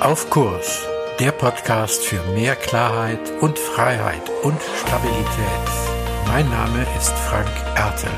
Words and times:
Auf 0.00 0.30
Kurs, 0.30 0.80
der 1.18 1.30
Podcast 1.30 2.02
für 2.02 2.22
mehr 2.32 2.56
Klarheit 2.56 3.20
und 3.42 3.58
Freiheit 3.58 4.30
und 4.42 4.58
Stabilität. 4.80 5.26
Mein 6.26 6.48
Name 6.48 6.86
ist 6.96 7.12
Frank 7.12 7.50
Ertel. 7.76 8.10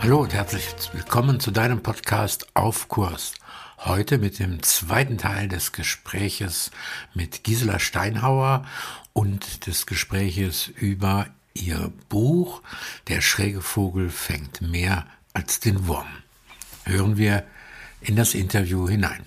Hallo 0.00 0.20
und 0.20 0.34
herzlich 0.34 0.66
willkommen 0.92 1.40
zu 1.40 1.50
deinem 1.50 1.82
Podcast 1.82 2.46
Auf 2.52 2.88
Kurs. 2.88 3.32
Heute 3.78 4.18
mit 4.18 4.38
dem 4.38 4.62
zweiten 4.62 5.16
Teil 5.16 5.48
des 5.48 5.72
Gespräches 5.72 6.70
mit 7.14 7.42
Gisela 7.42 7.78
Steinhauer 7.78 8.66
und 9.14 9.66
des 9.66 9.86
Gespräches 9.86 10.68
über 10.68 11.26
ihr 11.54 11.90
Buch 12.10 12.60
Der 13.08 13.22
schräge 13.22 13.62
Vogel 13.62 14.10
fängt 14.10 14.60
mehr 14.60 15.06
als 15.32 15.58
den 15.58 15.86
Wurm. 15.86 16.08
Hören 16.84 17.16
wir 17.16 17.44
in 18.02 18.16
das 18.16 18.34
Interview 18.34 18.86
hinein. 18.86 19.24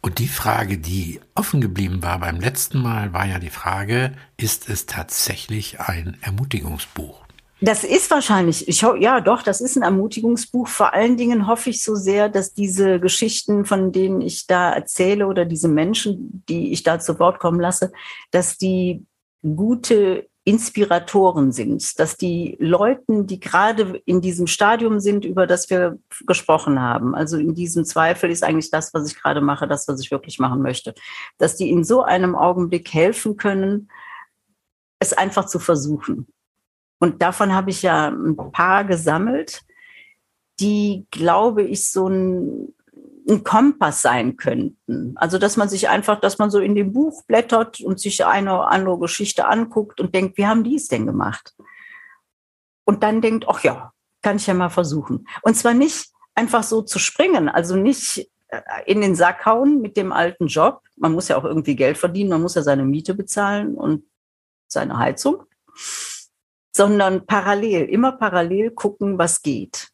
Und 0.00 0.20
die 0.20 0.28
Frage, 0.28 0.78
die 0.78 1.20
offen 1.34 1.60
geblieben 1.60 2.02
war 2.02 2.20
beim 2.20 2.38
letzten 2.38 2.80
Mal, 2.80 3.12
war 3.12 3.26
ja 3.26 3.38
die 3.38 3.50
Frage, 3.50 4.12
ist 4.36 4.68
es 4.68 4.86
tatsächlich 4.86 5.80
ein 5.80 6.16
Ermutigungsbuch? 6.20 7.24
Das 7.60 7.82
ist 7.82 8.08
wahrscheinlich, 8.12 8.68
ich 8.68 8.82
ja 8.82 9.20
doch, 9.20 9.42
das 9.42 9.60
ist 9.60 9.76
ein 9.76 9.82
Ermutigungsbuch. 9.82 10.68
Vor 10.68 10.94
allen 10.94 11.16
Dingen 11.16 11.48
hoffe 11.48 11.70
ich 11.70 11.82
so 11.82 11.96
sehr, 11.96 12.28
dass 12.28 12.54
diese 12.54 13.00
Geschichten, 13.00 13.64
von 13.64 13.90
denen 13.90 14.20
ich 14.20 14.46
da 14.46 14.72
erzähle 14.72 15.26
oder 15.26 15.44
diese 15.44 15.66
Menschen, 15.66 16.44
die 16.48 16.72
ich 16.72 16.84
da 16.84 17.00
zu 17.00 17.18
Wort 17.18 17.40
kommen 17.40 17.58
lasse, 17.58 17.90
dass 18.30 18.58
die 18.58 19.04
gute 19.42 20.28
Inspiratoren 20.48 21.52
sind, 21.52 22.00
dass 22.00 22.16
die 22.16 22.56
Leuten, 22.58 23.26
die 23.26 23.38
gerade 23.38 24.00
in 24.06 24.22
diesem 24.22 24.46
Stadium 24.46 24.98
sind, 24.98 25.26
über 25.26 25.46
das 25.46 25.68
wir 25.68 25.98
gesprochen 26.26 26.80
haben, 26.80 27.14
also 27.14 27.36
in 27.36 27.54
diesem 27.54 27.84
Zweifel 27.84 28.30
ist 28.30 28.42
eigentlich 28.42 28.70
das, 28.70 28.94
was 28.94 29.06
ich 29.06 29.20
gerade 29.20 29.42
mache, 29.42 29.68
das, 29.68 29.86
was 29.88 30.00
ich 30.00 30.10
wirklich 30.10 30.38
machen 30.38 30.62
möchte, 30.62 30.94
dass 31.36 31.56
die 31.56 31.68
in 31.68 31.84
so 31.84 32.02
einem 32.02 32.34
Augenblick 32.34 32.94
helfen 32.94 33.36
können, 33.36 33.90
es 35.00 35.12
einfach 35.12 35.44
zu 35.44 35.58
versuchen. 35.58 36.26
Und 36.98 37.20
davon 37.20 37.52
habe 37.52 37.68
ich 37.68 37.82
ja 37.82 38.08
ein 38.08 38.34
paar 38.50 38.84
gesammelt, 38.84 39.60
die, 40.60 41.04
glaube 41.10 41.62
ich, 41.62 41.90
so 41.90 42.08
ein 42.08 42.74
ein 43.28 43.44
Kompass 43.44 44.02
sein 44.02 44.36
könnten. 44.36 45.14
Also, 45.16 45.38
dass 45.38 45.56
man 45.56 45.68
sich 45.68 45.88
einfach, 45.88 46.20
dass 46.20 46.38
man 46.38 46.50
so 46.50 46.60
in 46.60 46.74
dem 46.74 46.92
Buch 46.92 47.24
blättert 47.26 47.80
und 47.80 48.00
sich 48.00 48.24
eine 48.24 48.54
oder 48.54 48.70
andere 48.70 48.98
Geschichte 48.98 49.46
anguckt 49.46 50.00
und 50.00 50.14
denkt, 50.14 50.38
wie 50.38 50.46
haben 50.46 50.64
die 50.64 50.76
es 50.76 50.88
denn 50.88 51.06
gemacht? 51.06 51.54
Und 52.84 53.02
dann 53.02 53.20
denkt, 53.20 53.44
ach 53.48 53.62
ja, 53.62 53.92
kann 54.22 54.36
ich 54.36 54.46
ja 54.46 54.54
mal 54.54 54.70
versuchen. 54.70 55.28
Und 55.42 55.54
zwar 55.56 55.74
nicht 55.74 56.10
einfach 56.34 56.62
so 56.62 56.82
zu 56.82 56.98
springen, 56.98 57.48
also 57.48 57.76
nicht 57.76 58.30
äh, 58.48 58.60
in 58.86 59.02
den 59.02 59.14
Sack 59.14 59.44
hauen 59.44 59.80
mit 59.80 59.96
dem 59.96 60.12
alten 60.12 60.46
Job. 60.46 60.82
Man 60.96 61.12
muss 61.12 61.28
ja 61.28 61.36
auch 61.36 61.44
irgendwie 61.44 61.76
Geld 61.76 61.98
verdienen, 61.98 62.30
man 62.30 62.42
muss 62.42 62.54
ja 62.54 62.62
seine 62.62 62.84
Miete 62.84 63.14
bezahlen 63.14 63.74
und 63.74 64.04
seine 64.68 64.98
Heizung, 64.98 65.44
sondern 66.74 67.26
parallel, 67.26 67.84
immer 67.86 68.12
parallel 68.12 68.70
gucken, 68.70 69.18
was 69.18 69.42
geht 69.42 69.90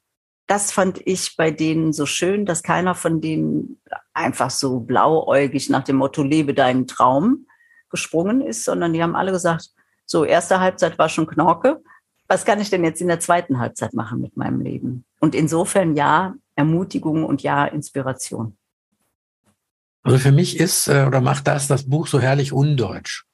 das 0.46 0.72
fand 0.72 1.00
ich 1.06 1.36
bei 1.36 1.50
denen 1.50 1.92
so 1.92 2.06
schön, 2.06 2.44
dass 2.44 2.62
keiner 2.62 2.94
von 2.94 3.20
denen 3.20 3.80
einfach 4.12 4.50
so 4.50 4.80
blauäugig 4.80 5.70
nach 5.70 5.84
dem 5.84 5.96
Motto, 5.96 6.22
lebe 6.22 6.54
deinen 6.54 6.86
Traum 6.86 7.46
gesprungen 7.90 8.40
ist, 8.40 8.64
sondern 8.64 8.92
die 8.92 9.02
haben 9.02 9.16
alle 9.16 9.32
gesagt, 9.32 9.70
so, 10.06 10.24
erste 10.24 10.60
Halbzeit 10.60 10.98
war 10.98 11.08
schon 11.08 11.26
Knorke. 11.26 11.82
Was 12.28 12.44
kann 12.44 12.60
ich 12.60 12.68
denn 12.68 12.84
jetzt 12.84 13.00
in 13.00 13.08
der 13.08 13.20
zweiten 13.20 13.58
Halbzeit 13.58 13.94
machen 13.94 14.20
mit 14.20 14.36
meinem 14.36 14.60
Leben? 14.60 15.04
Und 15.20 15.34
insofern 15.34 15.96
ja, 15.96 16.34
Ermutigung 16.56 17.24
und 17.24 17.42
ja, 17.42 17.64
Inspiration. 17.64 18.56
Also 20.02 20.18
für 20.18 20.32
mich 20.32 20.60
ist 20.60 20.88
äh, 20.88 21.04
oder 21.06 21.22
macht 21.22 21.46
das 21.46 21.66
das 21.66 21.88
Buch 21.88 22.06
so 22.06 22.20
herrlich 22.20 22.52
undeutsch. 22.52 23.24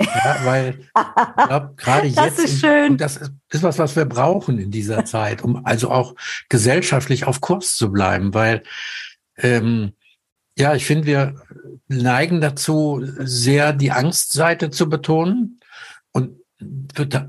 Ja, 0.00 0.38
weil 0.44 0.80
ich 0.80 1.46
glaube, 1.46 1.74
gerade 1.76 2.06
jetzt, 2.06 2.38
ist 2.38 2.60
schön. 2.60 2.92
Und 2.92 3.00
das 3.00 3.16
ist 3.50 3.62
was, 3.62 3.78
was 3.78 3.96
wir 3.96 4.04
brauchen 4.04 4.58
in 4.58 4.70
dieser 4.70 5.04
Zeit, 5.04 5.42
um 5.42 5.64
also 5.64 5.90
auch 5.90 6.14
gesellschaftlich 6.48 7.26
auf 7.26 7.40
Kurs 7.40 7.76
zu 7.76 7.92
bleiben, 7.92 8.34
weil 8.34 8.62
ähm, 9.36 9.92
ja, 10.56 10.74
ich 10.74 10.86
finde, 10.86 11.06
wir 11.06 11.34
neigen 11.88 12.40
dazu, 12.40 13.04
sehr 13.18 13.72
die 13.72 13.90
Angstseite 13.90 14.70
zu 14.70 14.88
betonen. 14.88 15.60
Und 16.12 16.38
das 16.58 17.24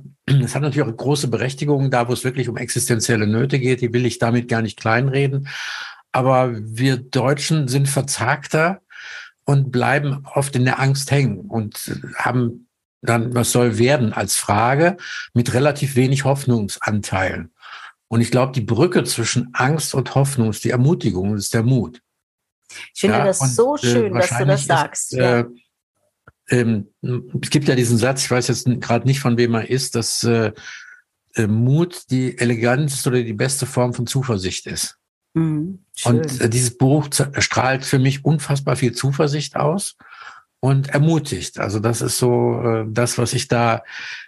hat 0.56 0.62
natürlich 0.62 0.82
auch 0.82 0.88
eine 0.88 0.96
große 0.96 1.28
Berechtigung, 1.28 1.90
da 1.90 2.08
wo 2.08 2.14
es 2.14 2.24
wirklich 2.24 2.50
um 2.50 2.58
existenzielle 2.58 3.28
Nöte 3.28 3.60
geht, 3.60 3.82
die 3.82 3.94
will 3.94 4.06
ich 4.06 4.20
damit 4.20 4.48
gar 4.48 4.62
nicht 4.62 4.80
kleinreden. 4.80 5.48
Aber 6.12 6.52
wir 6.56 6.98
Deutschen 6.98 7.68
sind 7.68 7.90
verzagter 7.90 8.82
und 9.46 9.72
bleiben 9.72 10.26
oft 10.34 10.56
in 10.56 10.66
der 10.66 10.80
Angst 10.80 11.12
hängen 11.12 11.42
und 11.42 12.00
haben 12.16 12.68
dann, 13.02 13.36
was 13.36 13.52
soll 13.52 13.78
werden 13.78 14.14
als 14.14 14.36
Frage 14.36 14.98
mit 15.34 15.54
relativ 15.54 15.96
wenig 15.96 16.26
Hoffnungsanteilen. 16.26 17.54
Und 18.08 18.22
ich 18.22 18.32
glaube, 18.32 18.52
die 18.54 18.62
Brücke 18.62 19.04
zwischen 19.04 19.50
Angst 19.54 19.94
und 19.94 20.16
Hoffnung 20.16 20.50
ist 20.50 20.64
die 20.64 20.72
Ermutigung, 20.72 21.36
ist 21.36 21.54
der 21.54 21.64
Mut. 21.64 22.02
Ich 22.94 23.02
finde 23.02 23.18
ja, 23.18 23.26
das 23.26 23.42
und, 23.42 23.50
so 23.50 23.76
äh, 23.76 23.80
schön, 23.80 24.16
äh, 24.16 24.20
dass 24.20 24.38
du 24.38 24.46
das 24.46 24.66
sagst. 24.66 25.14
Ist, 25.14 25.20
äh, 25.20 25.46
ähm, 26.50 26.88
es 27.42 27.50
gibt 27.50 27.68
ja 27.68 27.76
diesen 27.76 27.98
Satz, 27.98 28.24
ich 28.24 28.32
weiß 28.32 28.48
jetzt 28.48 28.66
gerade 28.82 29.08
nicht, 29.08 29.20
von 29.20 29.38
wem 29.38 29.56
er 29.56 29.70
ist, 29.70 29.96
dass 29.96 30.24
äh, 30.24 30.52
äh, 31.36 31.48
Mut 31.48 32.10
die 32.10 32.38
eleganteste 32.38 33.10
oder 33.10 33.24
die 33.24 33.34
beste 33.34 33.66
Form 33.66 33.94
von 33.94 34.08
Zuversicht 34.08 34.68
ist. 34.68 34.98
Mhm, 35.34 35.85
und 36.04 36.42
äh, 36.42 36.50
dieses 36.50 36.78
Buch 36.78 37.08
strahlt 37.38 37.86
für 37.86 38.00
mich 38.00 38.26
unfassbar 38.26 38.76
viel 38.76 38.94
Zuversicht 38.94 39.56
aus 39.56 39.96
und 40.60 40.90
ermutigt. 40.90 41.60
Also 41.60 41.80
das 41.80 42.02
ist 42.02 42.18
so 42.18 42.62
äh, 42.62 42.86
das, 42.88 43.18
was 43.18 43.34
ich 43.34 43.48
da 43.48 43.84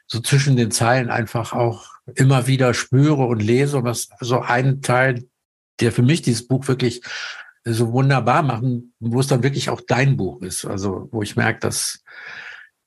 so 0.05 0.19
zwischen 0.19 0.55
den 0.55 0.71
Zeilen 0.71 1.09
einfach 1.09 1.53
auch 1.53 1.87
immer 2.15 2.47
wieder 2.47 2.73
spüre 2.73 3.25
und 3.25 3.41
lese 3.41 3.77
und 3.77 3.83
was 3.83 4.09
so 4.21 4.39
ein 4.39 4.81
Teil, 4.81 5.25
der 5.79 5.91
für 5.91 6.03
mich 6.03 6.21
dieses 6.21 6.47
Buch 6.47 6.67
wirklich 6.67 7.01
so 7.65 7.91
wunderbar 7.91 8.43
machen, 8.43 8.93
wo 8.99 9.19
es 9.19 9.27
dann 9.27 9.43
wirklich 9.43 9.69
auch 9.69 9.81
dein 9.85 10.15
Buch 10.15 10.41
ist. 10.41 10.63
Also 10.63 11.09
wo 11.11 11.21
ich 11.21 11.35
merke, 11.35 11.59
dass 11.59 12.03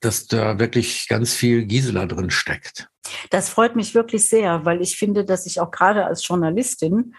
dass 0.00 0.26
da 0.26 0.58
wirklich 0.58 1.08
ganz 1.08 1.34
viel 1.34 1.66
Gisela 1.66 2.06
drin 2.06 2.30
steckt. 2.30 2.88
Das 3.28 3.50
freut 3.50 3.76
mich 3.76 3.94
wirklich 3.94 4.28
sehr, 4.28 4.64
weil 4.64 4.80
ich 4.80 4.96
finde, 4.96 5.24
dass 5.24 5.46
ich 5.46 5.60
auch 5.60 5.70
gerade 5.70 6.06
als 6.06 6.26
Journalistin 6.26 7.14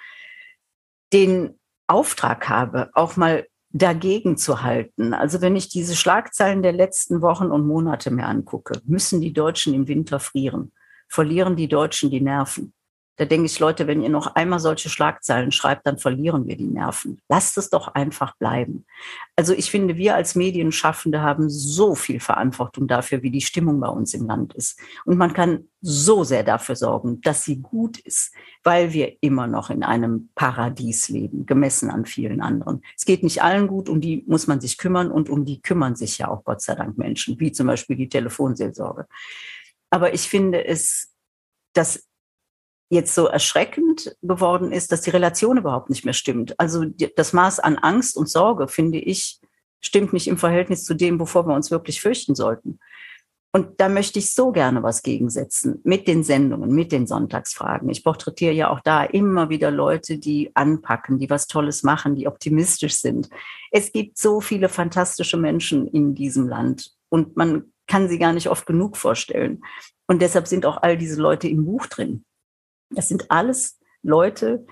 den 1.14 1.60
Auftrag 1.88 2.48
habe, 2.50 2.90
auch 2.94 3.18
mal 3.18 3.46
dagegen 3.74 4.38
zu 4.38 4.62
halten. 4.62 5.14
Also 5.14 5.42
wenn 5.42 5.56
ich 5.56 5.70
diese 5.70 5.96
Schlagzeilen 5.96 6.62
der 6.62 6.74
letzten 6.74 7.22
Wochen 7.22 7.52
und 7.52 7.68
Monate 7.68 8.12
mir 8.12 8.26
angucke, 8.26 8.82
müssen 8.86 9.22
die 9.22 9.34
Deutschen 9.34 9.74
im 9.74 9.88
Winter 9.88 10.20
frieren, 10.20 10.74
verlieren 11.08 11.56
die 11.56 11.68
Deutschen 11.68 12.10
die 12.10 12.22
Nerven. 12.22 12.74
Da 13.18 13.26
denke 13.26 13.46
ich, 13.46 13.60
Leute, 13.60 13.88
wenn 13.88 14.02
ihr 14.02 14.10
noch 14.10 14.36
einmal 14.36 14.60
solche 14.60 14.90
Schlagzeilen 14.90 15.52
schreibt, 15.52 15.86
dann 15.86 15.98
verlieren 15.98 16.48
wir 16.48 16.56
die 16.56 16.68
Nerven. 16.68 17.22
Lasst 17.28 17.58
es 17.58 17.70
doch 17.70 17.90
einfach 17.90 18.36
bleiben. 18.38 18.86
Also 19.36 19.54
ich 19.54 19.70
finde, 19.70 19.98
wir 19.98 20.16
als 20.16 20.36
Medienschaffende 20.36 21.22
haben 21.22 21.50
so 21.50 21.94
viel 21.94 22.20
Verantwortung 22.20 22.88
dafür, 22.88 23.22
wie 23.22 23.32
die 23.32 23.42
Stimmung 23.42 23.80
bei 23.80 23.90
uns 23.90 24.14
im 24.14 24.26
Land 24.28 24.54
ist. 24.54 24.80
Und 25.06 25.18
man 25.18 25.34
kann 25.34 25.66
so 25.82 26.24
sehr 26.24 26.44
dafür 26.44 26.76
sorgen, 26.76 27.22
dass 27.22 27.44
sie 27.44 27.62
gut 27.62 28.00
ist, 28.00 28.34
weil 28.64 28.94
wir 28.94 29.18
immer 29.22 29.48
noch 29.48 29.70
in 29.70 29.84
einem 29.84 30.30
Paradies 30.36 31.10
leben, 31.10 31.46
gemessen 31.46 31.90
an 31.90 32.06
vielen 32.06 32.42
anderen. 32.42 32.82
Es 32.96 33.06
geht 33.06 33.24
nicht 33.24 33.44
allen 33.44 33.68
gut, 33.68 33.90
um 33.90 34.00
die 34.00 34.24
muss 34.28 34.48
man 34.48 34.62
sich 34.62 34.78
kümmern 34.78 35.12
und 35.12 35.30
um 35.30 35.44
die 35.46 35.62
kümmern 35.62 35.96
sich 35.96 36.18
ja 36.20 36.28
auch 36.30 36.44
Gott 36.44 36.62
sei 36.62 36.76
Dank 36.76 36.98
Menschen, 36.98 37.40
wie 37.40 37.52
zum 37.52 37.68
Beispiel 37.68 37.96
die 37.96 38.10
Telefonseelsorge. 38.10 39.08
Aber 39.90 40.14
ich 40.14 40.22
finde 40.22 40.66
es, 40.66 41.14
dass 41.74 42.08
jetzt 42.92 43.16
so 43.16 43.26
erschreckend 43.28 44.16
geworden 44.22 44.74
ist, 44.74 44.92
dass 44.92 45.02
die 45.02 45.12
Relation 45.12 45.58
überhaupt 45.58 45.90
nicht 45.90 46.04
mehr 46.04 46.14
stimmt. 46.14 46.60
Also 46.60 46.84
das 47.16 47.32
Maß 47.32 47.62
an 47.62 47.78
Angst 47.78 48.18
und 48.18 48.30
Sorge, 48.30 48.68
finde 48.68 49.00
ich, 49.00 49.40
stimmt 49.80 50.12
nicht 50.12 50.28
im 50.28 50.38
Verhältnis 50.38 50.84
zu 50.84 50.94
dem, 50.94 51.20
wovor 51.20 51.48
wir 51.48 51.56
uns 51.56 51.72
wirklich 51.72 52.02
fürchten 52.02 52.36
sollten. 52.36 52.80
Und 53.54 53.80
da 53.80 53.88
möchte 53.88 54.20
ich 54.20 54.34
so 54.34 54.52
gerne 54.52 54.84
was 54.84 55.04
gegensetzen 55.04 55.80
mit 55.84 56.08
den 56.08 56.24
Sendungen, 56.24 56.74
mit 56.74 56.92
den 56.92 57.08
Sonntagsfragen. 57.08 57.90
Ich 57.90 58.04
porträtiere 58.04 58.54
ja 58.54 58.70
auch 58.70 58.82
da 58.82 59.04
immer 59.04 59.50
wieder 59.50 59.72
Leute, 59.72 60.18
die 60.18 60.52
anpacken, 60.54 61.18
die 61.18 61.30
was 61.30 61.48
Tolles 61.48 61.84
machen, 61.84 62.16
die 62.16 62.28
optimistisch 62.28 62.96
sind. 62.96 63.30
Es 63.72 63.94
gibt 63.94 64.18
so 64.18 64.42
viele 64.42 64.68
fantastische 64.68 65.38
Menschen 65.38 65.88
in 65.88 66.14
diesem 66.14 66.48
Land 66.48 66.92
und 67.10 67.38
man 67.38 67.72
kann 67.88 68.10
sie 68.10 68.20
gar 68.20 68.34
nicht 68.34 68.50
oft 68.50 68.66
genug 68.66 68.96
vorstellen. 68.98 69.64
Und 70.08 70.22
deshalb 70.22 70.48
sind 70.48 70.66
auch 70.66 70.82
all 70.82 70.98
diese 70.98 71.22
Leute 71.22 71.48
im 71.48 71.66
Buch 71.66 71.88
drin. 71.88 72.26
Das 72.92 73.08
sind 73.08 73.30
alles 73.30 73.80
Leute, 74.04 74.66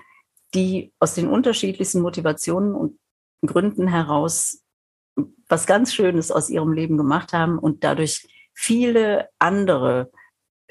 die 0.54 0.92
aus 0.98 1.14
den 1.14 1.28
unterschiedlichsten 1.28 2.00
Motivationen 2.00 2.74
und 2.74 2.98
Gründen 3.44 3.88
heraus 3.88 4.62
was 5.48 5.66
ganz 5.66 5.92
Schönes 5.92 6.30
aus 6.30 6.48
ihrem 6.48 6.72
Leben 6.72 6.96
gemacht 6.96 7.32
haben 7.32 7.58
und 7.58 7.84
dadurch 7.84 8.28
viele 8.54 9.28
andere 9.38 10.10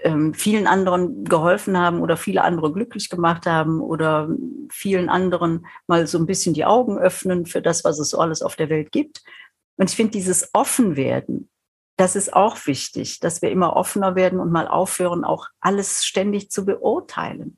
ähm, 0.02 0.34
vielen 0.34 0.66
anderen 0.66 1.26
geholfen 1.26 1.78
haben 1.78 2.00
oder 2.00 2.16
viele 2.16 2.44
andere 2.44 2.72
glücklich 2.72 3.10
gemacht 3.10 3.46
haben 3.46 3.82
oder 3.82 4.30
vielen 4.72 5.10
anderen 5.10 5.66
mal 5.88 6.08
so 6.08 6.18
ein 6.18 6.26
bisschen 6.26 6.54
die 6.54 6.66
Augen 6.66 6.98
öffnen 6.98 7.46
für 7.46 7.62
das, 7.62 7.84
was 7.84 8.00
es 8.00 8.12
so 8.12 8.20
alles 8.20 8.42
auf 8.42 8.56
der 8.56 8.70
Welt 8.70 8.94
gibt. 8.94 9.22
Und 9.76 9.90
ich 9.90 9.96
finde, 9.96 10.12
dieses 10.12 10.50
Offenwerden, 10.54 11.50
das 12.00 12.16
ist 12.16 12.34
auch 12.34 12.66
wichtig, 12.66 13.20
dass 13.20 13.42
wir 13.42 13.52
immer 13.52 13.76
offener 13.76 14.16
werden 14.16 14.40
und 14.40 14.54
mal 14.54 14.70
aufhören, 14.70 15.26
auch 15.26 15.50
alles 15.60 16.06
ständig 16.06 16.50
zu 16.50 16.64
beurteilen. 16.64 17.58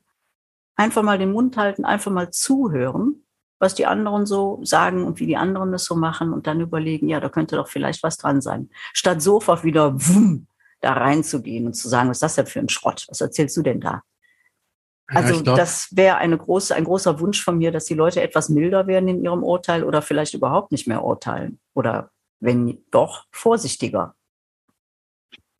Einfach 0.74 1.04
mal 1.04 1.16
den 1.16 1.30
Mund 1.30 1.56
halten, 1.56 1.84
einfach 1.84 2.10
mal 2.10 2.30
zuhören, 2.30 3.24
was 3.60 3.76
die 3.76 3.86
anderen 3.86 4.26
so 4.26 4.58
sagen 4.64 5.04
und 5.04 5.20
wie 5.20 5.26
die 5.26 5.36
anderen 5.36 5.72
es 5.74 5.84
so 5.84 5.94
machen 5.94 6.32
und 6.32 6.48
dann 6.48 6.60
überlegen, 6.60 7.08
ja, 7.08 7.20
da 7.20 7.28
könnte 7.28 7.54
doch 7.54 7.68
vielleicht 7.68 8.02
was 8.02 8.18
dran 8.18 8.40
sein. 8.40 8.68
Statt 8.92 9.22
sofort 9.22 9.62
wieder 9.62 9.94
wumm, 9.94 10.48
da 10.80 10.94
reinzugehen 10.94 11.66
und 11.66 11.74
zu 11.74 11.88
sagen, 11.88 12.08
was 12.08 12.16
ist 12.16 12.22
das 12.22 12.34
denn 12.34 12.46
für 12.46 12.58
ein 12.58 12.68
Schrott? 12.68 13.06
Was 13.10 13.20
erzählst 13.20 13.56
du 13.56 13.62
denn 13.62 13.80
da? 13.80 14.02
Also 15.06 15.34
ja, 15.44 15.54
das 15.54 15.86
wäre 15.92 16.16
eine 16.16 16.36
große, 16.36 16.74
ein 16.74 16.84
großer 16.84 17.20
Wunsch 17.20 17.44
von 17.44 17.58
mir, 17.58 17.70
dass 17.70 17.84
die 17.84 17.94
Leute 17.94 18.20
etwas 18.20 18.48
milder 18.48 18.88
werden 18.88 19.08
in 19.08 19.22
ihrem 19.22 19.44
Urteil 19.44 19.84
oder 19.84 20.02
vielleicht 20.02 20.34
überhaupt 20.34 20.72
nicht 20.72 20.88
mehr 20.88 21.04
urteilen 21.04 21.60
oder 21.74 22.10
wenn 22.40 22.82
doch 22.90 23.26
vorsichtiger. 23.30 24.16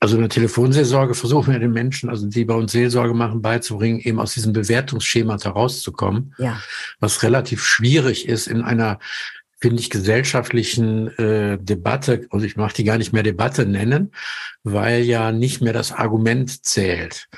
Also 0.03 0.17
in 0.17 0.23
der 0.23 0.31
Telefonseelsorge 0.31 1.15
versuchen 1.15 1.53
wir 1.53 1.61
den 1.61 1.71
Menschen, 1.71 2.11
also 2.11 2.27
die 2.27 2.45
bei 2.45 2.55
uns 2.55 2.73
Seelsorge 2.73 3.15
machen, 3.15 3.41
beizubringen, 3.41 4.01
eben 4.01 4.19
aus 4.19 4.35
diesem 4.35 4.53
Bewertungsschema 4.53 5.39
herauszukommen, 5.41 6.35
ja. 6.39 6.61
was 6.99 7.23
relativ 7.23 7.65
schwierig 7.65 8.27
ist 8.27 8.49
in 8.49 8.63
einer 8.63 8.99
finde 9.61 9.81
ich, 9.81 9.91
gesellschaftlichen 9.91 11.17
äh, 11.19 11.57
Debatte, 11.57 12.27
also 12.31 12.45
ich 12.45 12.57
mag 12.57 12.75
die 12.75 12.83
gar 12.83 12.99
nicht 12.99 13.13
mehr 13.13 13.23
Debatte 13.23 13.65
nennen, 13.65 14.11
weil 14.65 15.03
ja 15.03 15.31
nicht 15.31 15.63
mehr 15.63 15.73
das 15.73 15.93
Argument 15.93 16.65
zählt. 16.67 17.29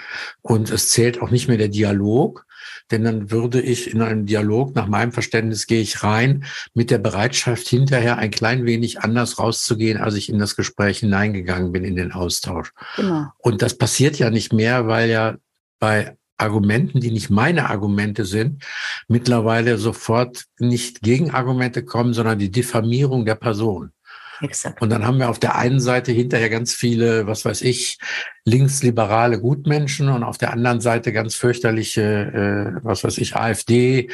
Und 0.41 0.71
es 0.71 0.89
zählt 0.89 1.21
auch 1.21 1.31
nicht 1.31 1.49
mehr 1.49 1.59
der 1.59 1.69
Dialog, 1.69 2.47
denn 2.91 3.05
dann 3.05 3.31
würde 3.31 3.61
ich 3.61 3.93
in 3.93 4.03
einen 4.03 4.27
Dialog, 4.27 4.75
nach 4.75 4.87
meinem 4.87 5.13
Verständnis 5.13 5.67
gehe 5.67 5.81
ich 5.81 6.03
rein, 6.03 6.45
mit 6.75 6.91
der 6.91 6.99
Bereitschaft 6.99 7.67
hinterher 7.67 8.19
ein 8.19 8.31
klein 8.31 8.67
wenig 8.67 9.01
anders 9.01 9.39
rauszugehen, 9.39 9.99
als 9.99 10.15
ich 10.15 10.29
in 10.29 10.39
das 10.39 10.57
Gespräch 10.57 10.99
hineingegangen 10.99 11.73
bin, 11.73 11.85
in 11.85 11.97
den 11.97 12.13
Austausch. 12.13 12.73
Genau. 12.97 13.27
Und 13.39 13.63
das 13.63 13.77
passiert 13.77 14.19
ja 14.19 14.31
nicht 14.31 14.53
mehr, 14.53 14.87
weil 14.87 15.09
ja 15.09 15.37
bei 15.79 16.17
Argumenten, 16.37 17.01
die 17.01 17.11
nicht 17.11 17.31
meine 17.31 17.71
Argumente 17.71 18.25
sind, 18.25 18.65
mittlerweile 19.09 19.79
sofort 19.79 20.45
nicht 20.59 21.01
Gegenargumente 21.01 21.85
kommen, 21.85 22.13
sondern 22.13 22.39
die 22.39 22.51
Diffamierung 22.51 23.25
der 23.25 23.37
Person. 23.37 23.94
Exakt. 24.41 24.81
Und 24.83 24.91
dann 24.91 25.07
haben 25.07 25.19
wir 25.19 25.31
auf 25.31 25.39
der 25.39 25.57
einen 25.57 25.81
Seite 25.81 26.13
hinterher 26.13 26.51
ganz 26.51 26.75
viele, 26.75 27.27
was 27.27 27.45
weiß 27.45 27.63
ich, 27.63 27.99
linksliberale 28.45 29.41
Gutmenschen 29.41 30.09
und 30.09 30.23
auf 30.23 30.39
der 30.39 30.53
anderen 30.53 30.81
Seite 30.81 31.13
ganz 31.13 31.35
fürchterliche, 31.35 32.03
äh, 32.03 32.85
was 32.85 33.05
weiß 33.05 33.19
ich, 33.19 33.37
AfD 33.37 34.11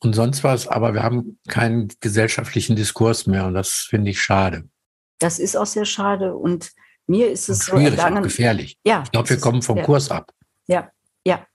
und 0.00 0.14
sonst 0.14 0.44
was. 0.44 0.66
Aber 0.66 0.94
wir 0.94 1.02
haben 1.02 1.38
keinen 1.48 1.88
gesellschaftlichen 2.00 2.76
Diskurs 2.76 3.26
mehr 3.26 3.46
und 3.46 3.54
das 3.54 3.86
finde 3.88 4.10
ich 4.10 4.20
schade. 4.20 4.64
Das 5.18 5.38
ist 5.38 5.56
auch 5.56 5.66
sehr 5.66 5.84
schade 5.84 6.34
und 6.34 6.70
mir 7.06 7.30
ist 7.30 7.48
es 7.48 7.64
schwierig, 7.64 7.94
so 7.94 7.96
ergangen. 7.96 8.22
gefährlich. 8.22 8.78
Ja, 8.84 9.02
ich 9.04 9.10
glaube, 9.10 9.30
wir 9.30 9.38
kommen 9.38 9.62
vom 9.62 9.78
ja. 9.78 9.84
Kurs 9.84 10.10
ab. 10.10 10.32
Ja, 10.66 10.90
ja. 11.26 11.46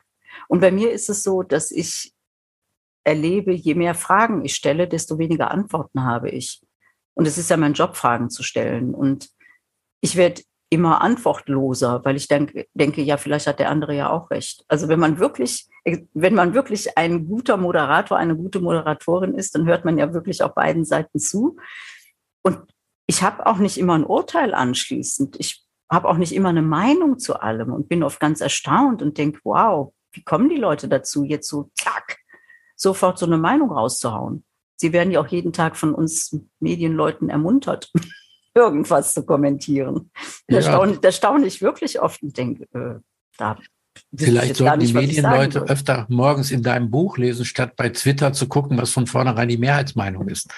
Und 0.48 0.60
bei 0.60 0.72
mir 0.72 0.92
ist 0.92 1.10
es 1.10 1.24
so, 1.24 1.44
dass 1.44 1.72
ich 1.72 2.14
erlebe, 3.06 3.54
je 3.54 3.76
mehr 3.76 3.96
Fragen 3.96 4.44
ich 4.44 4.56
stelle, 4.56 4.88
desto 4.88 5.18
weniger 5.18 5.52
Antworten 5.52 6.04
habe 6.04 6.30
ich. 6.30 6.62
Und 7.16 7.28
es 7.28 7.38
ist 7.38 7.50
ja 7.50 7.58
mein 7.58 7.74
Job, 7.74 7.96
Fragen 7.96 8.30
zu 8.30 8.44
stellen. 8.44 8.94
Und 8.94 9.30
ich 10.02 10.16
werde 10.16 10.44
immer 10.70 11.02
antwortloser, 11.02 12.04
weil 12.04 12.16
ich 12.16 12.28
denke, 12.28 12.68
denke, 12.74 13.02
ja, 13.02 13.18
vielleicht 13.18 13.48
hat 13.48 13.60
der 13.60 13.70
andere 13.70 13.96
ja 13.96 14.10
auch 14.10 14.30
recht. 14.32 14.66
Also 14.68 14.88
wenn 14.88 15.00
man 15.00 15.20
wirklich, 15.20 15.68
wenn 16.14 16.36
man 16.36 16.54
wirklich 16.54 16.98
ein 16.98 17.28
guter 17.28 17.58
Moderator, 17.58 18.18
eine 18.18 18.36
gute 18.36 18.60
Moderatorin 18.60 19.36
ist, 19.36 19.56
dann 19.56 19.66
hört 19.66 19.86
man 19.86 19.98
ja 19.98 20.14
wirklich 20.14 20.44
auf 20.44 20.54
beiden 20.54 20.84
Seiten 20.84 21.20
zu. 21.20 21.58
Und 22.44 22.60
ich 23.08 23.24
habe 23.24 23.46
auch 23.46 23.58
nicht 23.58 23.78
immer 23.78 23.94
ein 23.94 24.06
Urteil 24.06 24.54
anschließend. 24.54 25.40
Ich 25.40 25.64
habe 25.90 26.10
auch 26.10 26.18
nicht 26.18 26.34
immer 26.34 26.50
eine 26.50 26.64
Meinung 26.64 27.20
zu 27.20 27.40
allem 27.40 27.72
und 27.72 27.88
bin 27.88 28.04
oft 28.04 28.20
ganz 28.20 28.42
erstaunt 28.42 29.02
und 29.02 29.18
denke, 29.18 29.40
wow, 29.44 29.94
wie 30.14 30.24
kommen 30.24 30.50
die 30.50 30.58
Leute 30.58 30.88
dazu, 30.88 31.24
jetzt 31.24 31.48
so, 31.48 31.70
zack, 31.76 32.18
sofort 32.76 33.20
so 33.20 33.26
eine 33.26 33.38
Meinung 33.38 33.72
rauszuhauen? 33.72 34.44
Sie 34.78 34.94
werden 34.94 35.12
ja 35.12 35.22
auch 35.22 35.28
jeden 35.28 35.54
Tag 35.54 35.78
von 35.78 35.94
uns 35.94 36.38
Medienleuten 36.60 37.30
ermuntert, 37.30 37.92
irgendwas 38.56 39.14
zu 39.14 39.26
kommentieren. 39.26 40.12
Ja. 40.50 40.60
Da, 40.60 40.62
staune, 40.62 40.98
da 40.98 41.12
staune 41.12 41.46
ich 41.48 41.62
wirklich 41.62 42.02
oft 42.02 42.22
und 42.24 42.38
denke, 42.38 42.64
äh, 42.74 43.00
da 43.38 43.58
Vielleicht 44.14 44.58
sollten 44.58 44.80
nicht, 44.80 44.90
die 44.90 44.94
Medienleute 44.94 45.62
öfter 45.62 46.06
morgens 46.10 46.52
in 46.52 46.64
deinem 46.64 46.92
Buch 46.92 47.18
lesen, 47.18 47.46
statt 47.46 47.76
bei 47.76 47.90
Twitter 47.90 48.34
zu 48.34 48.48
gucken, 48.48 48.78
was 48.78 48.92
von 48.92 49.08
vornherein 49.08 49.48
die 49.48 49.58
Mehrheitsmeinung 49.58 50.28
ist. 50.28 50.50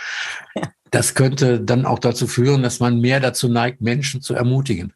Ja. 0.55 0.63
Das 0.89 1.15
könnte 1.15 1.59
dann 1.59 1.85
auch 1.85 1.99
dazu 1.99 2.27
führen, 2.27 2.63
dass 2.63 2.79
man 2.79 3.01
mehr 3.01 3.19
dazu 3.19 3.49
neigt, 3.49 3.81
Menschen 3.81 4.21
zu 4.21 4.35
ermutigen. 4.35 4.93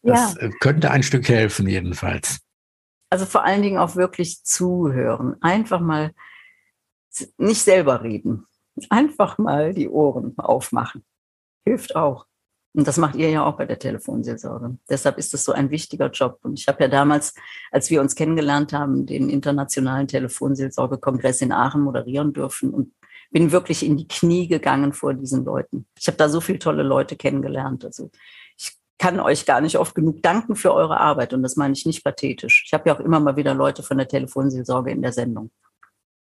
Das 0.00 0.34
ja. 0.36 0.40
Äh, 0.40 0.50
könnte 0.58 0.90
ein 0.90 1.02
Stück 1.02 1.28
helfen, 1.28 1.68
jedenfalls. 1.68 2.38
Also 3.10 3.26
vor 3.26 3.44
allen 3.44 3.60
Dingen 3.60 3.76
auch 3.76 3.94
wirklich 3.94 4.42
zuhören. 4.42 5.36
Einfach 5.42 5.80
mal 5.80 6.12
nicht 7.36 7.60
selber 7.60 8.02
reden. 8.02 8.46
Einfach 8.90 9.38
mal 9.38 9.74
die 9.74 9.88
Ohren 9.88 10.36
aufmachen. 10.38 11.04
Hilft 11.64 11.96
auch. 11.96 12.26
Und 12.74 12.86
das 12.86 12.96
macht 12.96 13.16
ihr 13.16 13.30
ja 13.30 13.44
auch 13.44 13.56
bei 13.56 13.64
der 13.64 13.78
Telefonseelsorge. 13.78 14.78
Deshalb 14.88 15.18
ist 15.18 15.34
es 15.34 15.44
so 15.44 15.52
ein 15.52 15.70
wichtiger 15.70 16.10
Job. 16.10 16.38
Und 16.42 16.58
ich 16.58 16.68
habe 16.68 16.84
ja 16.84 16.88
damals, 16.88 17.34
als 17.72 17.90
wir 17.90 18.00
uns 18.00 18.14
kennengelernt 18.14 18.72
haben, 18.72 19.06
den 19.06 19.30
internationalen 19.30 20.06
Telefonseelsorgekongress 20.06 21.40
in 21.40 21.52
Aachen 21.52 21.80
moderieren 21.80 22.32
dürfen 22.32 22.72
und 22.72 22.92
bin 23.30 23.52
wirklich 23.52 23.84
in 23.84 23.96
die 23.96 24.06
Knie 24.06 24.48
gegangen 24.48 24.92
vor 24.92 25.14
diesen 25.14 25.44
Leuten. 25.44 25.86
Ich 25.98 26.06
habe 26.06 26.16
da 26.16 26.28
so 26.28 26.40
viele 26.40 26.58
tolle 26.58 26.82
Leute 26.82 27.16
kennengelernt. 27.16 27.84
Also 27.84 28.10
kann 28.98 29.20
euch 29.20 29.46
gar 29.46 29.60
nicht 29.60 29.78
oft 29.78 29.94
genug 29.94 30.22
danken 30.22 30.56
für 30.56 30.74
eure 30.74 30.98
Arbeit. 30.98 31.32
Und 31.32 31.42
das 31.42 31.56
meine 31.56 31.72
ich 31.72 31.86
nicht 31.86 32.04
pathetisch. 32.04 32.64
Ich 32.66 32.72
habe 32.72 32.88
ja 32.88 32.96
auch 32.96 33.00
immer 33.00 33.20
mal 33.20 33.36
wieder 33.36 33.54
Leute 33.54 33.82
von 33.82 33.96
der 33.96 34.08
Telefonseelsorge 34.08 34.90
in 34.90 35.02
der 35.02 35.12
Sendung. 35.12 35.50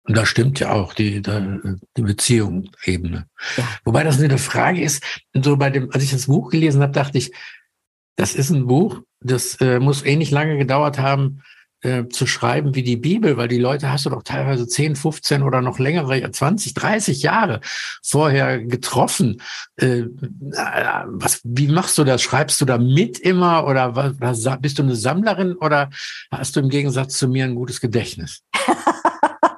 Und 0.05 0.17
da 0.17 0.25
stimmt 0.25 0.59
ja 0.59 0.71
auch 0.71 0.93
die, 0.93 1.21
die 1.21 2.01
Beziehungsebene. 2.01 3.27
Ja. 3.57 3.67
Wobei 3.85 4.03
das 4.03 4.19
eine 4.19 4.37
Frage 4.37 4.81
ist, 4.81 5.03
so 5.33 5.55
bei 5.55 5.69
dem, 5.69 5.91
als 5.91 6.03
ich 6.03 6.11
das 6.11 6.27
Buch 6.27 6.49
gelesen 6.49 6.81
habe, 6.81 6.91
dachte 6.91 7.17
ich, 7.17 7.31
das 8.17 8.35
ist 8.35 8.49
ein 8.49 8.67
Buch, 8.67 9.01
das 9.21 9.55
äh, 9.61 9.79
muss 9.79 10.03
ähnlich 10.03 10.29
lange 10.29 10.57
gedauert 10.57 10.99
haben, 10.99 11.41
äh, 11.83 12.07
zu 12.07 12.27
schreiben 12.27 12.75
wie 12.75 12.83
die 12.83 12.97
Bibel, 12.97 13.37
weil 13.37 13.47
die 13.47 13.59
Leute 13.59 13.91
hast 13.91 14.05
du 14.05 14.09
doch 14.09 14.23
teilweise 14.23 14.67
10, 14.67 14.95
15 14.95 15.41
oder 15.41 15.61
noch 15.61 15.79
längere, 15.79 16.31
20, 16.31 16.73
30 16.73 17.23
Jahre 17.23 17.61
vorher 18.01 18.59
getroffen. 18.59 19.41
Äh, 19.75 20.03
was, 20.19 21.41
wie 21.43 21.67
machst 21.67 21.97
du 21.97 22.03
das? 22.03 22.21
Schreibst 22.21 22.61
du 22.61 22.65
da 22.65 22.77
mit 22.77 23.19
immer 23.19 23.65
oder 23.67 23.95
was, 23.95 24.45
was, 24.45 24.61
bist 24.61 24.79
du 24.79 24.83
eine 24.83 24.95
Sammlerin 24.95 25.55
oder 25.55 25.89
hast 26.31 26.55
du 26.55 26.61
im 26.61 26.69
Gegensatz 26.69 27.17
zu 27.17 27.27
mir 27.27 27.45
ein 27.45 27.55
gutes 27.55 27.81
Gedächtnis? 27.81 28.43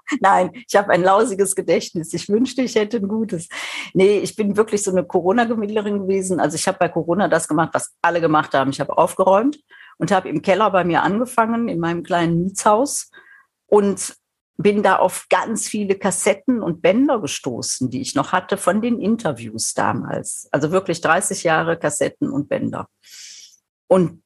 Nein, 0.20 0.52
ich 0.68 0.76
habe 0.76 0.92
ein 0.92 1.04
lausiges 1.04 1.56
Gedächtnis. 1.56 2.14
Ich 2.14 2.30
wünschte, 2.30 2.62
ich 2.62 2.76
hätte 2.76 2.98
ein 2.98 3.08
gutes. 3.08 3.48
Nee, 3.94 4.20
ich 4.20 4.36
bin 4.36 4.58
wirklich 4.58 4.84
so 4.84 4.92
eine 4.92 5.04
Corona-Gemütlerin 5.04 6.00
gewesen. 6.00 6.40
Also 6.40 6.56
ich 6.56 6.68
habe 6.68 6.78
bei 6.80 6.90
Corona 6.90 7.28
das 7.28 7.48
gemacht, 7.48 7.70
was 7.74 7.96
alle 8.02 8.22
gemacht 8.22 8.54
haben. 8.54 8.72
Ich 8.72 8.80
habe 8.80 8.98
aufgeräumt 8.98 9.60
und 9.98 10.12
habe 10.12 10.30
im 10.30 10.42
Keller 10.42 10.70
bei 10.72 10.84
mir 10.84 11.04
angefangen, 11.04 11.68
in 11.68 11.80
meinem 11.80 12.04
kleinen 12.04 12.44
Mietshaus 12.44 13.10
und 13.68 14.16
bin 14.58 14.84
da 14.84 14.98
auf 14.98 15.28
ganz 15.30 15.68
viele 15.68 15.96
Kassetten 15.96 16.62
und 16.62 16.82
Bänder 16.82 17.20
gestoßen, 17.20 17.90
die 17.90 18.02
ich 18.02 18.16
noch 18.16 18.32
hatte 18.32 18.58
von 18.58 18.82
den 18.82 19.02
Interviews 19.02 19.74
damals. 19.74 20.48
Also 20.52 20.72
wirklich 20.72 21.02
30 21.02 21.44
Jahre 21.44 21.78
Kassetten 21.78 22.30
und 22.30 22.48
Bänder. 22.48 22.88
Und 23.88 24.24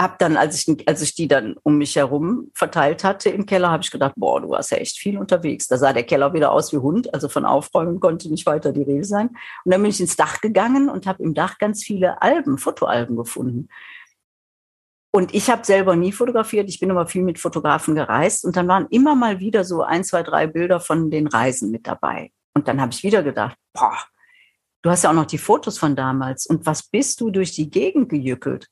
habe 0.00 0.14
dann, 0.18 0.36
als 0.36 0.66
ich, 0.66 0.88
als 0.88 1.02
ich 1.02 1.14
die 1.14 1.26
dann 1.26 1.56
um 1.64 1.78
mich 1.78 1.96
herum 1.96 2.50
verteilt 2.54 3.02
hatte 3.02 3.30
im 3.30 3.46
Keller, 3.46 3.70
habe 3.70 3.82
ich 3.82 3.90
gedacht, 3.90 4.14
boah, 4.16 4.40
du 4.40 4.50
warst 4.50 4.70
ja 4.70 4.76
echt 4.76 4.96
viel 4.96 5.18
unterwegs. 5.18 5.66
Da 5.66 5.76
sah 5.76 5.92
der 5.92 6.04
Keller 6.04 6.32
wieder 6.34 6.52
aus 6.52 6.72
wie 6.72 6.78
Hund, 6.78 7.12
also 7.12 7.28
von 7.28 7.44
Aufräumen 7.44 7.98
konnte 7.98 8.30
nicht 8.30 8.46
weiter 8.46 8.72
die 8.72 8.82
Rede 8.82 9.04
sein. 9.04 9.28
Und 9.64 9.72
dann 9.72 9.82
bin 9.82 9.90
ich 9.90 10.00
ins 10.00 10.14
Dach 10.14 10.40
gegangen 10.40 10.88
und 10.88 11.06
habe 11.06 11.22
im 11.22 11.34
Dach 11.34 11.58
ganz 11.58 11.82
viele 11.82 12.22
Alben, 12.22 12.58
Fotoalben 12.58 13.16
gefunden. 13.16 13.68
Und 15.10 15.34
ich 15.34 15.50
habe 15.50 15.64
selber 15.64 15.96
nie 15.96 16.12
fotografiert, 16.12 16.68
ich 16.68 16.78
bin 16.78 16.90
aber 16.92 17.06
viel 17.06 17.22
mit 17.22 17.40
Fotografen 17.40 17.94
gereist 17.94 18.44
und 18.44 18.56
dann 18.56 18.68
waren 18.68 18.86
immer 18.90 19.16
mal 19.16 19.40
wieder 19.40 19.64
so 19.64 19.82
ein, 19.82 20.04
zwei, 20.04 20.22
drei 20.22 20.46
Bilder 20.46 20.80
von 20.80 21.10
den 21.10 21.26
Reisen 21.26 21.70
mit 21.72 21.86
dabei. 21.86 22.30
Und 22.54 22.68
dann 22.68 22.80
habe 22.80 22.92
ich 22.92 23.02
wieder 23.02 23.22
gedacht, 23.22 23.56
boah, 23.72 23.96
du 24.82 24.90
hast 24.90 25.04
ja 25.04 25.10
auch 25.10 25.14
noch 25.14 25.26
die 25.26 25.38
Fotos 25.38 25.78
von 25.78 25.96
damals 25.96 26.46
und 26.46 26.66
was 26.66 26.84
bist 26.84 27.20
du 27.20 27.30
durch 27.30 27.52
die 27.52 27.70
Gegend 27.70 28.10
gejückelt? 28.10 28.68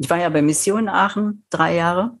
Ich 0.00 0.10
war 0.10 0.18
ja 0.18 0.28
bei 0.28 0.42
Mission 0.42 0.88
Aachen 0.88 1.44
drei 1.50 1.76
Jahre 1.76 2.18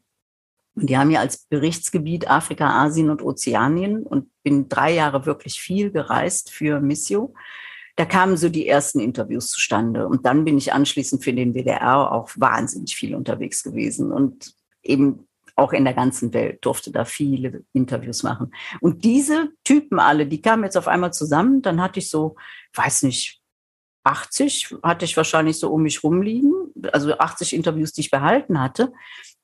und 0.74 0.88
die 0.88 0.96
haben 0.96 1.10
ja 1.10 1.20
als 1.20 1.46
Berichtsgebiet 1.46 2.30
Afrika, 2.30 2.84
Asien 2.84 3.10
und 3.10 3.22
Ozeanien 3.22 4.04
und 4.04 4.30
bin 4.42 4.68
drei 4.68 4.92
Jahre 4.92 5.26
wirklich 5.26 5.60
viel 5.60 5.90
gereist 5.90 6.50
für 6.50 6.80
Mission 6.80 7.34
da 8.00 8.06
kamen 8.06 8.38
so 8.38 8.48
die 8.48 8.66
ersten 8.66 8.98
Interviews 8.98 9.48
zustande. 9.48 10.08
Und 10.08 10.24
dann 10.24 10.46
bin 10.46 10.56
ich 10.56 10.72
anschließend 10.72 11.22
für 11.22 11.34
den 11.34 11.52
WDR 11.52 12.10
auch 12.10 12.30
wahnsinnig 12.36 12.96
viel 12.96 13.14
unterwegs 13.14 13.62
gewesen. 13.62 14.10
Und 14.10 14.54
eben 14.82 15.28
auch 15.54 15.74
in 15.74 15.84
der 15.84 15.92
ganzen 15.92 16.32
Welt, 16.32 16.64
durfte 16.64 16.90
da 16.92 17.04
viele 17.04 17.62
Interviews 17.74 18.22
machen. 18.22 18.54
Und 18.80 19.04
diese 19.04 19.50
Typen 19.64 19.98
alle, 19.98 20.26
die 20.26 20.40
kamen 20.40 20.64
jetzt 20.64 20.78
auf 20.78 20.88
einmal 20.88 21.12
zusammen, 21.12 21.60
dann 21.60 21.82
hatte 21.82 21.98
ich 21.98 22.08
so, 22.08 22.36
weiß 22.74 23.02
nicht, 23.02 23.39
80 24.04 24.76
hatte 24.82 25.04
ich 25.04 25.16
wahrscheinlich 25.16 25.58
so 25.58 25.70
um 25.72 25.82
mich 25.82 26.02
rumliegen, 26.02 26.52
also 26.92 27.16
80 27.16 27.54
Interviews, 27.54 27.92
die 27.92 28.02
ich 28.02 28.10
behalten 28.10 28.60
hatte. 28.60 28.92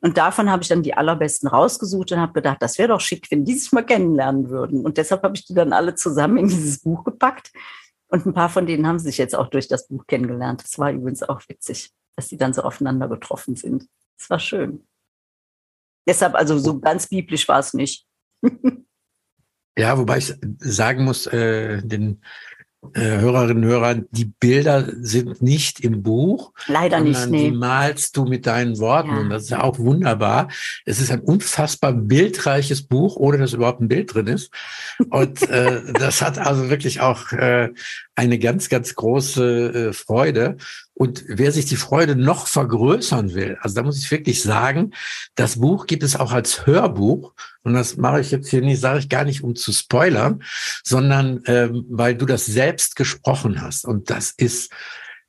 Und 0.00 0.16
davon 0.16 0.50
habe 0.50 0.62
ich 0.62 0.68
dann 0.68 0.82
die 0.82 0.94
allerbesten 0.94 1.48
rausgesucht 1.48 2.12
und 2.12 2.20
habe 2.20 2.32
gedacht, 2.32 2.58
das 2.60 2.78
wäre 2.78 2.88
doch 2.88 3.00
schick, 3.00 3.30
wenn 3.30 3.44
die 3.44 3.54
sich 3.54 3.72
mal 3.72 3.84
kennenlernen 3.84 4.50
würden. 4.50 4.84
Und 4.84 4.98
deshalb 4.98 5.22
habe 5.22 5.36
ich 5.36 5.44
die 5.46 5.54
dann 5.54 5.72
alle 5.72 5.94
zusammen 5.94 6.38
in 6.38 6.48
dieses 6.48 6.80
Buch 6.80 7.04
gepackt. 7.04 7.52
Und 8.08 8.24
ein 8.24 8.34
paar 8.34 8.48
von 8.48 8.66
denen 8.66 8.86
haben 8.86 8.98
sich 8.98 9.18
jetzt 9.18 9.34
auch 9.34 9.48
durch 9.48 9.68
das 9.68 9.88
Buch 9.88 10.06
kennengelernt. 10.06 10.62
Das 10.62 10.78
war 10.78 10.92
übrigens 10.92 11.22
auch 11.22 11.40
witzig, 11.48 11.90
dass 12.14 12.28
die 12.28 12.36
dann 12.36 12.52
so 12.52 12.62
aufeinander 12.62 13.08
getroffen 13.08 13.56
sind. 13.56 13.88
Das 14.18 14.30
war 14.30 14.38
schön. 14.38 14.86
Deshalb, 16.06 16.34
also 16.34 16.58
so 16.58 16.78
ganz 16.78 17.08
biblisch 17.08 17.48
war 17.48 17.58
es 17.58 17.74
nicht. 17.74 18.06
ja, 19.78 19.98
wobei 19.98 20.18
ich 20.18 20.34
sagen 20.58 21.04
muss, 21.04 21.26
äh, 21.26 21.82
den 21.82 22.22
Hörerinnen 22.94 23.64
und 23.64 23.70
Hörern, 23.70 24.06
die 24.10 24.26
Bilder 24.26 24.86
sind 25.00 25.42
nicht 25.42 25.80
im 25.80 26.02
Buch. 26.02 26.52
Leider 26.66 27.00
nicht, 27.00 27.28
nee. 27.28 27.50
Die 27.50 27.56
malst 27.56 28.16
du 28.16 28.24
mit 28.24 28.46
deinen 28.46 28.78
Worten 28.78 29.10
ja. 29.10 29.18
und 29.18 29.30
das 29.30 29.44
ist 29.44 29.50
ja 29.50 29.62
auch 29.62 29.78
wunderbar. 29.78 30.48
Es 30.84 31.00
ist 31.00 31.10
ein 31.10 31.20
unfassbar 31.20 31.92
bildreiches 31.92 32.86
Buch, 32.86 33.16
ohne 33.16 33.38
dass 33.38 33.52
überhaupt 33.52 33.80
ein 33.80 33.88
Bild 33.88 34.14
drin 34.14 34.26
ist. 34.28 34.52
Und 35.10 35.42
äh, 35.48 35.92
das 35.92 36.22
hat 36.22 36.38
also 36.38 36.70
wirklich 36.70 37.00
auch 37.00 37.32
äh, 37.32 37.70
eine 38.16 38.38
ganz, 38.38 38.68
ganz 38.68 38.94
große 38.94 39.88
äh, 39.90 39.92
Freude. 39.92 40.56
Und 40.94 41.24
wer 41.28 41.52
sich 41.52 41.66
die 41.66 41.76
Freude 41.76 42.16
noch 42.16 42.46
vergrößern 42.46 43.34
will, 43.34 43.58
also 43.60 43.76
da 43.76 43.82
muss 43.82 43.98
ich 43.98 44.10
wirklich 44.10 44.42
sagen, 44.42 44.92
das 45.34 45.60
Buch 45.60 45.86
gibt 45.86 46.02
es 46.02 46.16
auch 46.16 46.32
als 46.32 46.66
Hörbuch. 46.66 47.34
Und 47.62 47.74
das 47.74 47.98
mache 47.98 48.20
ich 48.20 48.30
jetzt 48.30 48.48
hier 48.48 48.62
nicht, 48.62 48.80
sage 48.80 49.00
ich 49.00 49.10
gar 49.10 49.24
nicht, 49.24 49.44
um 49.44 49.54
zu 49.54 49.70
spoilern, 49.72 50.42
sondern 50.82 51.42
ähm, 51.46 51.84
weil 51.90 52.16
du 52.16 52.24
das 52.24 52.46
selbst 52.46 52.96
gesprochen 52.96 53.60
hast. 53.60 53.84
Und 53.84 54.08
das 54.08 54.30
ist 54.30 54.72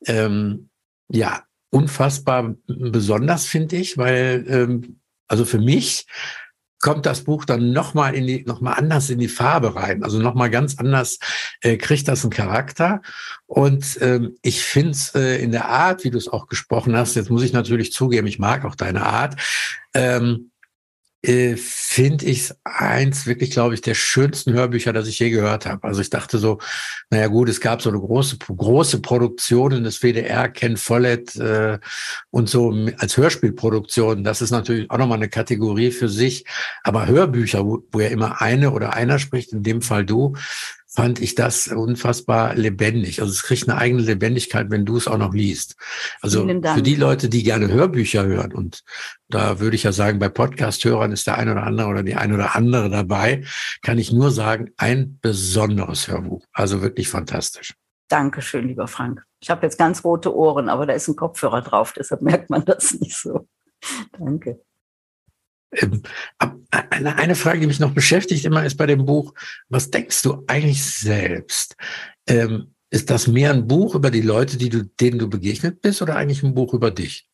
ähm, 0.05 0.69
ja 1.09 1.43
unfassbar 1.69 2.55
besonders, 2.67 3.45
finde 3.45 3.75
ich, 3.75 3.97
weil 3.97 4.45
ähm, 4.47 5.01
also 5.27 5.43
für 5.43 5.59
mich 5.59 6.05
kommt 6.79 7.05
das 7.05 7.23
Buch 7.23 7.45
dann 7.45 7.71
nochmal 7.71 8.15
in 8.15 8.27
die, 8.27 8.43
noch 8.45 8.61
mal 8.61 8.73
anders 8.73 9.09
in 9.09 9.19
die 9.19 9.27
Farbe 9.27 9.75
rein. 9.75 10.03
Also 10.03 10.19
nochmal 10.19 10.49
ganz 10.49 10.77
anders 10.77 11.19
äh, 11.61 11.77
kriegt 11.77 12.07
das 12.07 12.23
einen 12.23 12.31
Charakter. 12.31 13.01
Und 13.45 13.97
ähm, 14.01 14.35
ich 14.41 14.63
finde 14.63 14.91
es 14.91 15.15
äh, 15.15 15.41
in 15.41 15.51
der 15.51 15.67
Art, 15.67 16.03
wie 16.03 16.11
du 16.11 16.17
es 16.17 16.27
auch 16.27 16.47
gesprochen 16.47 16.95
hast, 16.95 17.15
jetzt 17.15 17.29
muss 17.29 17.43
ich 17.43 17.53
natürlich 17.53 17.91
zugeben, 17.91 18.27
ich 18.27 18.39
mag 18.39 18.65
auch 18.65 18.75
deine 18.75 19.05
Art. 19.05 19.35
Ähm, 19.93 20.51
äh, 21.23 21.55
finde 21.57 22.25
ich 22.25 22.51
eins 22.63 23.25
wirklich, 23.25 23.51
glaube 23.51 23.73
ich, 23.73 23.81
der 23.81 23.95
schönsten 23.95 24.53
Hörbücher, 24.53 24.93
das 24.93 25.07
ich 25.07 25.19
je 25.19 25.29
gehört 25.29 25.65
habe. 25.65 25.83
Also 25.87 26.01
ich 26.01 26.09
dachte 26.09 26.37
so, 26.37 26.59
naja 27.09 27.27
gut, 27.27 27.49
es 27.49 27.59
gab 27.59 27.81
so 27.81 27.89
eine 27.89 27.99
große, 27.99 28.37
große 28.37 29.01
Produktion 29.01 29.83
des 29.83 30.01
WDR, 30.01 30.47
Ken 30.49 30.77
Follett 30.77 31.35
äh, 31.35 31.79
und 32.29 32.49
so 32.49 32.71
als 32.97 33.17
Hörspielproduktion. 33.17 34.23
Das 34.23 34.41
ist 34.41 34.51
natürlich 34.51 34.89
auch 34.91 34.97
nochmal 34.99 35.17
eine 35.17 35.29
Kategorie 35.29 35.91
für 35.91 36.09
sich. 36.09 36.45
Aber 36.83 37.07
Hörbücher, 37.07 37.65
wo, 37.65 37.83
wo 37.91 37.99
ja 37.99 38.09
immer 38.09 38.41
eine 38.41 38.71
oder 38.71 38.93
einer 38.93 39.17
spricht, 39.17 39.53
in 39.53 39.63
dem 39.63 39.81
Fall 39.81 40.05
du, 40.05 40.35
fand 40.97 41.21
ich 41.21 41.35
das 41.35 41.67
unfassbar 41.67 42.55
lebendig. 42.55 43.21
Also 43.21 43.31
es 43.31 43.43
kriegt 43.43 43.69
eine 43.69 43.77
eigene 43.77 44.01
Lebendigkeit, 44.01 44.71
wenn 44.71 44.83
du 44.83 44.97
es 44.97 45.07
auch 45.07 45.19
noch 45.19 45.31
liest. 45.31 45.75
Also 46.21 46.47
für 46.47 46.81
die 46.81 46.95
Leute, 46.95 47.29
die 47.29 47.43
gerne 47.43 47.67
Hörbücher 47.67 48.25
hören 48.25 48.51
und 48.51 48.83
da 49.29 49.59
würde 49.59 49.75
ich 49.75 49.83
ja 49.83 49.91
sagen, 49.91 50.17
bei 50.17 50.27
Podcast-Hörern 50.27 51.11
ist 51.11 51.27
der 51.27 51.37
ein 51.37 51.49
oder 51.49 51.61
andere 51.67 51.89
oder 51.89 52.01
die 52.01 52.15
ein 52.15 52.33
oder 52.33 52.55
andere 52.55 52.89
dabei, 52.89 53.43
kann 53.83 53.99
ich 53.99 54.11
nur 54.11 54.31
sagen, 54.31 54.71
ein 54.77 55.19
besonderes 55.21 56.07
Hörbuch. 56.07 56.43
Also 56.51 56.81
wirklich 56.81 57.09
fantastisch. 57.09 57.75
Dankeschön, 58.07 58.67
lieber 58.67 58.87
Frank. 58.87 59.23
Ich 59.39 59.51
habe 59.51 59.67
jetzt 59.67 59.77
ganz 59.77 60.03
rote 60.03 60.35
Ohren, 60.35 60.67
aber 60.67 60.87
da 60.87 60.93
ist 60.93 61.07
ein 61.07 61.15
Kopfhörer 61.15 61.61
drauf, 61.61 61.93
deshalb 61.93 62.23
merkt 62.23 62.49
man 62.49 62.65
das 62.65 62.95
nicht 62.95 63.15
so. 63.15 63.47
Danke. 64.17 64.61
Ähm, 65.71 66.01
eine 66.69 67.35
Frage, 67.35 67.59
die 67.59 67.67
mich 67.67 67.79
noch 67.79 67.93
beschäftigt 67.93 68.45
immer 68.45 68.65
ist 68.65 68.75
bei 68.75 68.85
dem 68.85 69.05
Buch, 69.05 69.33
was 69.69 69.91
denkst 69.91 70.21
du 70.21 70.43
eigentlich 70.47 70.83
selbst? 70.83 71.75
Ähm, 72.27 72.73
ist 72.89 73.09
das 73.09 73.27
mehr 73.27 73.51
ein 73.51 73.67
Buch 73.67 73.95
über 73.95 74.11
die 74.11 74.21
Leute, 74.21 74.57
die 74.57 74.69
du, 74.69 74.85
denen 74.85 75.19
du 75.19 75.29
begegnet 75.29 75.81
bist 75.81 76.01
oder 76.01 76.15
eigentlich 76.15 76.43
ein 76.43 76.53
Buch 76.53 76.73
über 76.73 76.91
dich? 76.91 77.27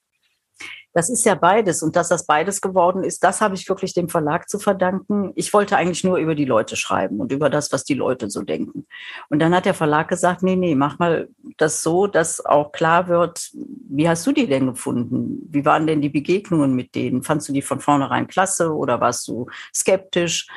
Das 0.94 1.10
ist 1.10 1.26
ja 1.26 1.36
beides. 1.36 1.82
Und 1.82 1.96
dass 1.96 2.10
das 2.10 2.26
beides 2.26 2.62
geworden 2.62 3.04
ist, 3.04 3.24
das 3.24 3.42
habe 3.42 3.56
ich 3.56 3.68
wirklich 3.68 3.94
dem 3.94 4.10
Verlag 4.10 4.48
zu 4.48 4.60
verdanken. 4.60 5.32
Ich 5.36 5.54
wollte 5.54 5.76
eigentlich 5.76 6.04
nur 6.04 6.18
über 6.18 6.36
die 6.36 6.46
Leute 6.46 6.76
schreiben 6.76 7.20
und 7.20 7.32
über 7.32 7.50
das, 7.50 7.72
was 7.72 7.84
die 7.84 7.96
Leute 7.96 8.30
so 8.30 8.44
denken. 8.44 8.86
Und 9.30 9.40
dann 9.40 9.56
hat 9.56 9.66
der 9.66 9.74
Verlag 9.74 10.08
gesagt, 10.08 10.44
nee, 10.44 10.56
nee, 10.56 10.76
mach 10.76 11.00
mal 11.00 11.30
das 11.58 11.82
so, 11.82 12.08
dass 12.08 12.46
auch 12.46 12.72
klar 12.72 13.08
wird, 13.08 13.50
wie 13.54 14.08
hast 14.08 14.26
du 14.28 14.32
die 14.32 14.48
denn 14.48 14.68
gefunden? 14.68 15.48
Wie 15.50 15.66
waren 15.66 15.88
denn 15.88 16.02
die 16.02 16.10
Begegnungen 16.10 16.76
mit 16.76 16.96
denen? 16.96 17.24
Fandst 17.24 17.50
du 17.50 17.54
die 17.54 17.62
von 17.62 17.80
vornherein 17.80 18.28
klasse 18.28 18.74
oder 18.74 19.02
warst 19.02 19.28
du 19.28 19.48
skeptisch? 19.74 20.48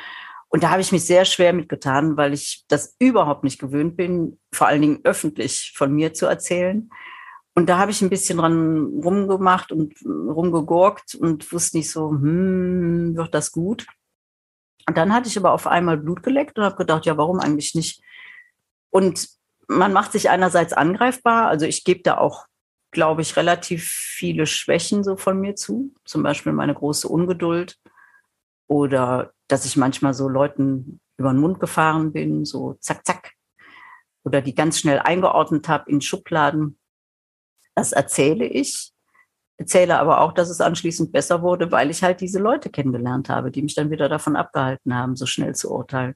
Und 0.49 0.63
da 0.63 0.69
habe 0.69 0.81
ich 0.81 0.91
mich 0.91 1.05
sehr 1.05 1.25
schwer 1.25 1.51
mitgetan, 1.51 2.15
weil 2.15 2.33
ich 2.33 2.63
das 2.67 2.95
überhaupt 2.99 3.43
nicht 3.43 3.59
gewöhnt 3.59 3.97
bin, 3.97 4.39
vor 4.53 4.67
allen 4.67 4.81
Dingen 4.81 4.99
öffentlich 5.03 5.73
von 5.75 5.91
mir 5.91 6.13
zu 6.13 6.25
erzählen. 6.25 6.89
Und 7.57 7.65
da 7.65 7.79
habe 7.79 7.89
ich 7.89 8.03
ein 8.03 8.11
bisschen 8.11 8.37
dran 8.37 9.01
rumgemacht 9.03 9.71
und 9.71 9.95
rumgegurkt 10.05 11.15
und 11.15 11.51
wusste 11.51 11.77
nicht 11.77 11.89
so, 11.89 12.11
hm, 12.11 13.17
wird 13.17 13.33
das 13.33 13.51
gut? 13.51 13.87
Und 14.87 14.95
dann 14.95 15.11
hatte 15.11 15.27
ich 15.27 15.39
aber 15.39 15.53
auf 15.53 15.65
einmal 15.65 15.97
Blut 15.97 16.21
geleckt 16.21 16.59
und 16.59 16.65
habe 16.65 16.75
gedacht, 16.75 17.07
ja, 17.07 17.17
warum 17.17 17.39
eigentlich 17.39 17.73
nicht? 17.73 17.99
Und 18.91 19.27
man 19.67 19.91
macht 19.91 20.11
sich 20.11 20.29
einerseits 20.29 20.71
angreifbar. 20.71 21.47
Also 21.47 21.65
ich 21.65 21.83
gebe 21.83 22.03
da 22.03 22.19
auch, 22.19 22.45
glaube 22.91 23.23
ich, 23.23 23.35
relativ 23.37 23.89
viele 23.89 24.45
Schwächen 24.45 25.03
so 25.03 25.17
von 25.17 25.41
mir 25.41 25.55
zu. 25.55 25.95
Zum 26.05 26.21
Beispiel 26.21 26.53
meine 26.53 26.75
große 26.75 27.07
Ungeduld 27.07 27.79
oder 28.67 29.31
dass 29.47 29.65
ich 29.65 29.77
manchmal 29.77 30.13
so 30.13 30.29
Leuten 30.29 30.99
über 31.17 31.31
den 31.31 31.41
Mund 31.41 31.59
gefahren 31.59 32.13
bin, 32.13 32.45
so 32.45 32.75
zack, 32.81 33.03
zack. 33.03 33.31
Oder 34.23 34.43
die 34.43 34.53
ganz 34.53 34.77
schnell 34.77 34.99
eingeordnet 34.99 35.67
habe 35.67 35.89
in 35.89 36.01
Schubladen. 36.01 36.77
Das 37.77 37.91
erzähle 37.91 38.47
ich, 38.47 38.91
erzähle 39.57 39.99
aber 39.99 40.21
auch, 40.21 40.33
dass 40.33 40.49
es 40.49 40.61
anschließend 40.61 41.11
besser 41.11 41.43
wurde, 41.43 41.71
weil 41.71 41.91
ich 41.91 42.01
halt 42.01 42.21
diese 42.21 42.39
Leute 42.39 42.71
kennengelernt 42.71 43.29
habe, 43.29 43.51
die 43.51 43.61
mich 43.61 43.75
dann 43.75 43.91
wieder 43.91 44.09
davon 44.09 44.35
abgehalten 44.35 44.95
haben, 44.95 45.15
so 45.15 45.27
schnell 45.27 45.53
zu 45.53 45.71
urteilen. 45.71 46.15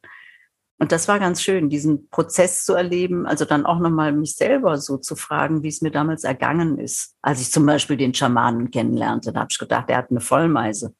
Und 0.79 0.91
das 0.91 1.07
war 1.07 1.19
ganz 1.19 1.43
schön, 1.43 1.69
diesen 1.69 2.09
Prozess 2.09 2.65
zu 2.65 2.73
erleben, 2.73 3.27
also 3.27 3.45
dann 3.45 3.67
auch 3.67 3.77
nochmal 3.77 4.11
mich 4.11 4.35
selber 4.35 4.79
so 4.79 4.97
zu 4.97 5.15
fragen, 5.15 5.61
wie 5.61 5.67
es 5.67 5.83
mir 5.83 5.91
damals 5.91 6.23
ergangen 6.23 6.79
ist. 6.79 7.15
Als 7.21 7.39
ich 7.39 7.51
zum 7.51 7.67
Beispiel 7.67 7.95
den 7.95 8.15
Schamanen 8.15 8.71
kennenlernte, 8.71 9.31
da 9.31 9.41
habe 9.41 9.49
ich 9.51 9.59
gedacht, 9.59 9.87
der 9.87 9.97
hat 9.97 10.09
eine 10.09 10.19
Vollmeise. 10.19 10.95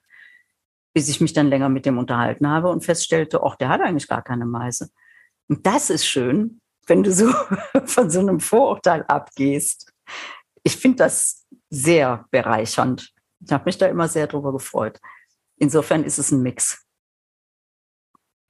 Bis 0.94 1.10
ich 1.10 1.22
mich 1.22 1.34
dann 1.34 1.48
länger 1.48 1.70
mit 1.70 1.88
dem 1.88 1.98
unterhalten 1.98 2.48
habe 2.48 2.70
und 2.70 2.86
feststellte, 2.86 3.41
ach, 3.41 3.56
der 3.56 3.70
hat 3.70 3.82
eigentlich 3.82 4.08
gar 4.08 4.22
keine 4.22 4.46
Meise. 4.46 4.91
Und 5.48 5.65
das 5.65 5.89
ist 5.89 6.06
schön, 6.06 6.62
wenn 6.86 7.01
du 7.01 7.12
so 7.12 7.34
von 7.86 8.12
so 8.12 8.20
einem 8.20 8.39
Vorurteil 8.39 9.03
abgehst 9.08 9.91
ich 10.63 10.77
finde 10.77 10.98
das 10.98 11.46
sehr 11.70 12.25
bereichernd. 12.32 13.13
Ich 13.46 13.51
habe 13.51 13.65
mich 13.65 13.77
da 13.77 13.88
immer 13.88 14.08
sehr 14.08 14.27
drüber 14.27 14.51
gefreut. 14.51 15.00
Insofern 15.58 16.03
ist 16.03 16.20
es 16.20 16.32
ein 16.32 16.41
Mix. 16.41 16.84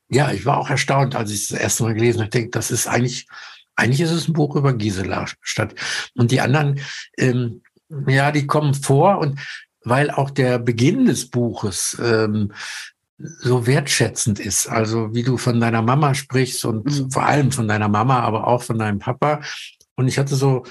Ja, 0.09 0.31
ich 0.31 0.45
war 0.45 0.57
auch 0.57 0.69
erstaunt, 0.69 1.15
als 1.15 1.31
ich 1.31 1.47
das 1.47 1.59
erste 1.59 1.83
Mal 1.83 1.93
gelesen 1.93 2.19
habe. 2.19 2.25
Ich 2.25 2.31
denke, 2.31 2.49
das 2.49 2.71
ist 2.71 2.87
eigentlich, 2.87 3.27
eigentlich 3.75 4.01
ist 4.01 4.11
es 4.11 4.27
ein 4.27 4.33
Buch 4.33 4.55
über 4.55 4.73
Gisela 4.73 5.25
statt. 5.41 5.73
Und 6.15 6.31
die 6.31 6.41
anderen, 6.41 6.81
ähm, 7.17 7.61
ja, 8.07 8.31
die 8.31 8.47
kommen 8.47 8.73
vor 8.73 9.19
und 9.19 9.39
weil 9.83 10.11
auch 10.11 10.29
der 10.29 10.59
Beginn 10.59 11.05
des 11.05 11.29
Buches 11.29 11.97
ähm, 12.01 12.53
so 13.17 13.67
wertschätzend 13.67 14.39
ist. 14.39 14.67
Also 14.67 15.13
wie 15.13 15.23
du 15.23 15.37
von 15.37 15.59
deiner 15.59 15.81
Mama 15.81 16.13
sprichst 16.13 16.65
und 16.65 16.85
mhm. 16.85 17.11
vor 17.11 17.25
allem 17.25 17.51
von 17.51 17.67
deiner 17.67 17.89
Mama, 17.89 18.19
aber 18.19 18.47
auch 18.47 18.63
von 18.63 18.79
deinem 18.79 18.99
Papa. 18.99 19.41
Und 19.95 20.07
ich 20.07 20.17
hatte 20.17 20.35
so 20.35 20.63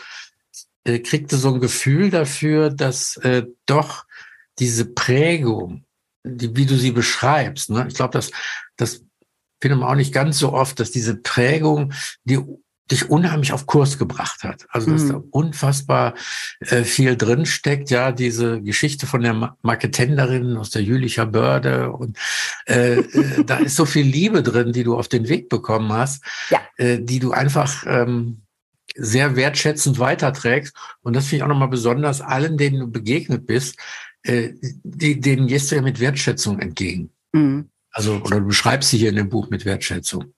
äh, 0.84 0.98
kriegte 0.98 1.36
so 1.36 1.54
ein 1.54 1.60
Gefühl 1.60 2.10
dafür, 2.10 2.70
dass 2.70 3.16
äh, 3.18 3.44
doch 3.66 4.04
diese 4.58 4.86
Prägung, 4.86 5.84
die, 6.24 6.54
wie 6.56 6.66
du 6.66 6.76
sie 6.76 6.92
beschreibst, 6.92 7.70
ne? 7.70 7.86
ich 7.88 7.94
glaube, 7.94 8.12
dass 8.12 8.30
das 8.76 9.02
findet 9.60 9.80
man 9.80 9.88
auch 9.88 9.94
nicht 9.94 10.12
ganz 10.12 10.38
so 10.38 10.52
oft, 10.52 10.80
dass 10.80 10.90
diese 10.90 11.16
Prägung, 11.16 11.92
die 12.24 12.38
dich 12.90 13.08
unheimlich 13.08 13.52
auf 13.52 13.66
Kurs 13.66 13.98
gebracht 13.98 14.42
hat. 14.42 14.66
Also 14.70 14.90
dass 14.90 15.04
mhm. 15.04 15.08
da 15.08 15.22
unfassbar 15.30 16.14
äh, 16.60 16.82
viel 16.82 17.16
drin 17.16 17.46
steckt. 17.46 17.90
Ja, 17.90 18.12
diese 18.12 18.60
Geschichte 18.62 19.06
von 19.06 19.22
der 19.22 19.56
Marketenderin 19.62 20.56
aus 20.56 20.70
der 20.70 20.82
Jülicher 20.82 21.26
Börde 21.26 21.92
und 21.92 22.18
äh, 22.66 22.98
äh, 22.98 23.44
da 23.44 23.58
ist 23.58 23.76
so 23.76 23.84
viel 23.84 24.06
Liebe 24.06 24.42
drin, 24.42 24.72
die 24.72 24.84
du 24.84 24.96
auf 24.96 25.08
den 25.08 25.28
Weg 25.28 25.48
bekommen 25.48 25.92
hast, 25.92 26.24
ja. 26.50 26.60
äh, 26.76 26.98
die 27.00 27.20
du 27.20 27.32
einfach 27.32 27.84
ähm, 27.86 28.42
sehr 28.96 29.36
wertschätzend 29.36 29.98
weiterträgst. 29.98 30.74
Und 31.02 31.14
das 31.14 31.26
finde 31.26 31.36
ich 31.36 31.42
auch 31.44 31.48
nochmal 31.48 31.68
besonders 31.68 32.20
allen, 32.20 32.56
denen 32.56 32.80
du 32.80 32.86
begegnet 32.88 33.46
bist, 33.46 33.78
äh, 34.22 34.50
die, 34.60 35.20
denen 35.20 35.46
gehst 35.46 35.70
du 35.70 35.76
ja 35.76 35.82
mit 35.82 36.00
Wertschätzung 36.00 36.58
entgegen. 36.58 37.10
Mhm. 37.32 37.70
Also, 37.92 38.20
oder 38.24 38.40
du 38.40 38.46
beschreibst 38.46 38.90
sie 38.90 38.98
hier 38.98 39.10
in 39.10 39.16
dem 39.16 39.28
Buch 39.28 39.50
mit 39.50 39.64
Wertschätzung. 39.64 40.32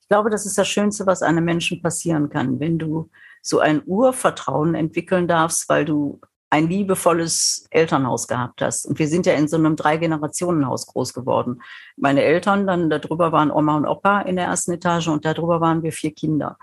Ich 0.00 0.08
glaube, 0.08 0.30
das 0.30 0.46
ist 0.46 0.58
das 0.58 0.68
Schönste, 0.68 1.06
was 1.06 1.22
einem 1.22 1.44
Menschen 1.44 1.82
passieren 1.82 2.30
kann, 2.30 2.60
wenn 2.60 2.78
du 2.78 3.10
so 3.42 3.60
ein 3.60 3.82
Urvertrauen 3.86 4.74
entwickeln 4.74 5.28
darfst, 5.28 5.68
weil 5.68 5.84
du 5.84 6.20
ein 6.50 6.68
liebevolles 6.68 7.66
Elternhaus 7.70 8.26
gehabt 8.26 8.62
hast. 8.62 8.86
Und 8.86 8.98
wir 8.98 9.06
sind 9.06 9.26
ja 9.26 9.34
in 9.34 9.48
so 9.48 9.56
einem 9.56 9.76
Drei-Generationen-Haus 9.76 10.86
groß 10.86 11.12
geworden. 11.12 11.60
Meine 11.96 12.22
Eltern, 12.22 12.66
dann 12.66 12.88
darüber 12.88 13.32
waren 13.32 13.50
Oma 13.50 13.76
und 13.76 13.86
Opa 13.86 14.22
in 14.22 14.36
der 14.36 14.46
ersten 14.46 14.72
Etage 14.72 15.08
und 15.08 15.24
darüber 15.24 15.60
waren 15.60 15.82
wir 15.82 15.92
vier 15.92 16.14
Kinder. 16.14 16.58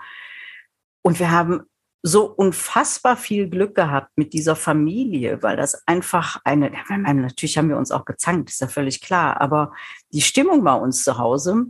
Und 1.06 1.20
wir 1.20 1.30
haben 1.30 1.62
so 2.02 2.24
unfassbar 2.24 3.16
viel 3.16 3.48
Glück 3.48 3.76
gehabt 3.76 4.10
mit 4.16 4.32
dieser 4.32 4.56
Familie, 4.56 5.40
weil 5.40 5.56
das 5.56 5.86
einfach 5.86 6.40
eine, 6.42 6.68
natürlich 6.68 7.56
haben 7.56 7.68
wir 7.68 7.76
uns 7.76 7.92
auch 7.92 8.04
gezankt, 8.04 8.50
ist 8.50 8.60
ja 8.60 8.66
völlig 8.66 9.00
klar, 9.00 9.40
aber 9.40 9.72
die 10.12 10.20
Stimmung 10.20 10.64
bei 10.64 10.74
uns 10.74 11.04
zu 11.04 11.16
Hause, 11.16 11.66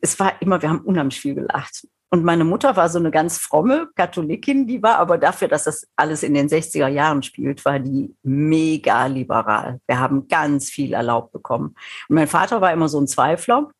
es 0.00 0.20
war 0.20 0.40
immer, 0.40 0.62
wir 0.62 0.68
haben 0.68 0.82
unheimlich 0.82 1.20
viel 1.20 1.34
gelacht. 1.34 1.88
Und 2.08 2.22
meine 2.22 2.44
Mutter 2.44 2.76
war 2.76 2.88
so 2.88 3.00
eine 3.00 3.10
ganz 3.10 3.36
fromme 3.38 3.88
Katholikin, 3.96 4.68
die 4.68 4.80
war 4.80 4.98
aber 4.98 5.18
dafür, 5.18 5.48
dass 5.48 5.64
das 5.64 5.88
alles 5.96 6.22
in 6.22 6.34
den 6.34 6.48
60er 6.48 6.86
Jahren 6.86 7.24
spielt, 7.24 7.64
war 7.64 7.80
die 7.80 8.14
mega 8.22 9.06
liberal. 9.06 9.80
Wir 9.88 9.98
haben 9.98 10.28
ganz 10.28 10.70
viel 10.70 10.92
erlaubt 10.92 11.32
bekommen. 11.32 11.74
Und 12.08 12.14
mein 12.14 12.28
Vater 12.28 12.60
war 12.60 12.72
immer 12.72 12.88
so 12.88 13.00
ein 13.00 13.08
Zweifler 13.08 13.72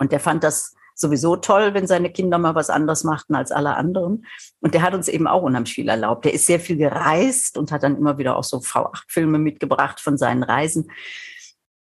und 0.00 0.10
der 0.10 0.18
fand 0.18 0.42
das 0.42 0.74
sowieso 1.00 1.36
toll, 1.36 1.74
wenn 1.74 1.86
seine 1.86 2.10
Kinder 2.10 2.38
mal 2.38 2.54
was 2.54 2.70
anderes 2.70 3.04
machten 3.04 3.34
als 3.34 3.52
alle 3.52 3.76
anderen. 3.76 4.26
Und 4.60 4.74
der 4.74 4.82
hat 4.82 4.94
uns 4.94 5.08
eben 5.08 5.26
auch 5.26 5.42
unheimlich 5.42 5.74
viel 5.74 5.88
erlaubt. 5.88 6.24
Der 6.24 6.34
ist 6.34 6.46
sehr 6.46 6.60
viel 6.60 6.76
gereist 6.76 7.56
und 7.56 7.70
hat 7.72 7.82
dann 7.82 7.96
immer 7.96 8.18
wieder 8.18 8.36
auch 8.36 8.44
so 8.44 8.58
V8-Filme 8.58 9.38
mitgebracht 9.38 10.00
von 10.00 10.18
seinen 10.18 10.42
Reisen. 10.42 10.90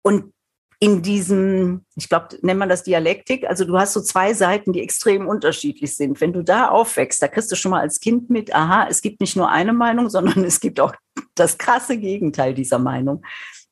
Und 0.02 0.32
in 0.78 1.00
diesem, 1.00 1.86
ich 1.94 2.08
glaube, 2.08 2.36
nennt 2.42 2.58
man 2.58 2.68
das 2.68 2.82
Dialektik, 2.82 3.48
also 3.48 3.64
du 3.64 3.78
hast 3.78 3.94
so 3.94 4.02
zwei 4.02 4.34
Seiten, 4.34 4.74
die 4.74 4.82
extrem 4.82 5.26
unterschiedlich 5.26 5.96
sind. 5.96 6.20
Wenn 6.20 6.34
du 6.34 6.42
da 6.42 6.68
aufwächst, 6.68 7.22
da 7.22 7.28
kriegst 7.28 7.50
du 7.50 7.56
schon 7.56 7.70
mal 7.70 7.80
als 7.80 8.00
Kind 8.00 8.28
mit, 8.28 8.54
aha, 8.54 8.86
es 8.88 9.00
gibt 9.00 9.20
nicht 9.20 9.36
nur 9.36 9.50
eine 9.50 9.72
Meinung, 9.72 10.10
sondern 10.10 10.44
es 10.44 10.60
gibt 10.60 10.78
auch 10.80 10.94
das 11.34 11.56
krasse 11.56 11.96
Gegenteil 11.96 12.52
dieser 12.52 12.78
Meinung. 12.78 13.24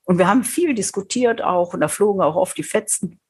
Und 0.05 0.19
wir 0.19 0.29
haben 0.29 0.45
viel 0.45 0.75
diskutiert 0.75 1.43
auch 1.43 1.75
und 1.75 1.81
da 1.81 1.89
flogen 1.89 2.23
auch 2.23 2.37
oft 2.37 2.57
die 2.57 2.63
Fetzen. 2.63 3.21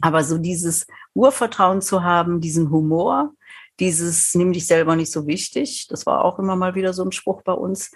Aber 0.00 0.24
so 0.24 0.38
dieses 0.38 0.86
Urvertrauen 1.14 1.82
zu 1.82 2.02
haben, 2.02 2.40
diesen 2.40 2.70
Humor, 2.70 3.32
dieses 3.80 4.34
nimm 4.34 4.52
dich 4.52 4.66
selber 4.66 4.96
nicht 4.96 5.12
so 5.12 5.26
wichtig, 5.26 5.86
das 5.88 6.06
war 6.06 6.24
auch 6.24 6.38
immer 6.38 6.56
mal 6.56 6.74
wieder 6.74 6.92
so 6.92 7.04
ein 7.04 7.12
Spruch 7.12 7.42
bei 7.42 7.52
uns. 7.52 7.90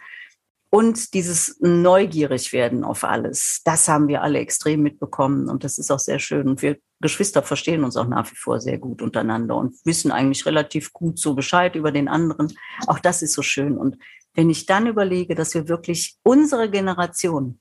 Und 0.72 1.14
dieses 1.14 1.58
neugierig 1.60 2.52
werden 2.52 2.84
auf 2.84 3.02
alles, 3.02 3.62
das 3.64 3.88
haben 3.88 4.06
wir 4.06 4.22
alle 4.22 4.38
extrem 4.38 4.82
mitbekommen 4.82 5.48
und 5.48 5.64
das 5.64 5.78
ist 5.78 5.90
auch 5.90 5.98
sehr 5.98 6.20
schön. 6.20 6.48
Und 6.48 6.62
wir 6.62 6.78
Geschwister 7.00 7.42
verstehen 7.42 7.82
uns 7.82 7.96
auch 7.96 8.06
nach 8.06 8.30
wie 8.30 8.36
vor 8.36 8.60
sehr 8.60 8.78
gut 8.78 9.02
untereinander 9.02 9.56
und 9.56 9.74
wissen 9.84 10.12
eigentlich 10.12 10.46
relativ 10.46 10.92
gut 10.92 11.18
so 11.18 11.34
Bescheid 11.34 11.74
über 11.74 11.90
den 11.90 12.08
anderen. 12.08 12.52
Auch 12.86 12.98
das 12.98 13.22
ist 13.22 13.32
so 13.32 13.42
schön. 13.42 13.78
Und 13.78 13.96
wenn 14.34 14.50
ich 14.50 14.66
dann 14.66 14.86
überlege, 14.86 15.34
dass 15.34 15.54
wir 15.54 15.66
wirklich 15.66 16.18
unsere 16.22 16.70
Generation, 16.70 17.58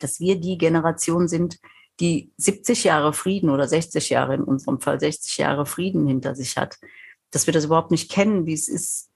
dass 0.00 0.20
wir 0.20 0.38
die 0.38 0.58
Generation 0.58 1.28
sind, 1.28 1.58
die 2.00 2.32
70 2.36 2.84
Jahre 2.84 3.12
Frieden 3.12 3.50
oder 3.50 3.66
60 3.66 4.10
Jahre, 4.10 4.34
in 4.34 4.42
unserem 4.42 4.80
Fall 4.80 5.00
60 5.00 5.38
Jahre 5.38 5.66
Frieden 5.66 6.06
hinter 6.06 6.34
sich 6.34 6.56
hat, 6.56 6.78
dass 7.30 7.46
wir 7.46 7.52
das 7.52 7.64
überhaupt 7.64 7.90
nicht 7.90 8.10
kennen, 8.10 8.46
wie 8.46 8.52
es 8.52 8.68
ist, 8.68 9.10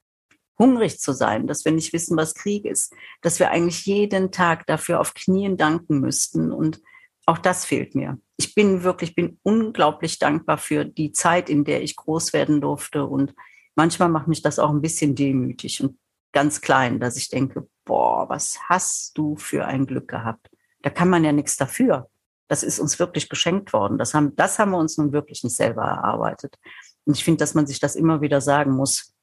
hungrig 0.59 1.01
zu 1.01 1.13
sein, 1.13 1.47
dass 1.47 1.65
wir 1.65 1.73
nicht 1.73 1.93
wissen, 1.93 2.17
was 2.17 2.35
Krieg 2.35 2.67
ist, 2.67 2.93
dass 3.23 3.41
wir 3.41 3.51
eigentlich 3.51 3.87
jeden 3.87 4.31
Tag 4.31 4.67
dafür 4.67 5.01
auf 5.01 5.15
Knien 5.15 5.57
danken 5.57 6.01
müssten. 6.01 6.53
Und 6.53 6.81
auch 7.27 7.39
das 7.39 7.65
fehlt 7.65 7.95
mir. 7.95 8.19
Ich 8.37 8.55
bin 8.55 8.83
wirklich, 8.83 9.15
bin 9.15 9.39
unglaublich 9.43 10.19
dankbar 10.19 10.59
für 10.59 10.85
die 10.85 11.13
Zeit, 11.13 11.49
in 11.49 11.65
der 11.65 11.83
ich 11.83 11.97
groß 11.97 12.33
werden 12.35 12.61
durfte. 12.61 13.07
Und 13.07 13.35
manchmal 13.75 14.11
macht 14.11 14.29
mich 14.29 14.43
das 14.43 14.59
auch 14.59 14.71
ein 14.71 14.83
bisschen 14.83 15.15
demütig 15.15 15.83
und 15.83 15.99
ganz 16.33 16.61
klein, 16.61 17.01
dass 17.01 17.17
ich 17.17 17.29
denke, 17.29 17.67
boah, 17.85 18.29
was 18.29 18.59
hast 18.69 19.17
du 19.17 19.37
für 19.37 19.65
ein 19.65 19.87
Glück 19.87 20.09
gehabt? 20.09 20.51
Da 20.83 20.91
kann 20.91 21.09
man 21.09 21.25
ja 21.25 21.33
nichts 21.33 21.57
dafür. 21.57 22.09
Das 22.51 22.65
ist 22.65 22.81
uns 22.81 22.99
wirklich 22.99 23.29
geschenkt 23.29 23.73
worden. 23.73 23.97
Das 23.97 24.13
haben, 24.13 24.35
das 24.35 24.59
haben 24.59 24.73
wir 24.73 24.79
uns 24.79 24.99
nun 24.99 25.13
wirklich 25.13 25.45
nicht 25.45 25.55
selber 25.55 25.83
erarbeitet. 25.83 26.59
Und 27.05 27.17
ich 27.17 27.23
finde, 27.23 27.39
dass 27.39 27.55
man 27.55 27.69
sich 27.69 27.79
das 27.79 27.95
immer 27.95 28.23
wieder 28.23 28.41
sagen 28.41 28.73
muss, 28.73 29.15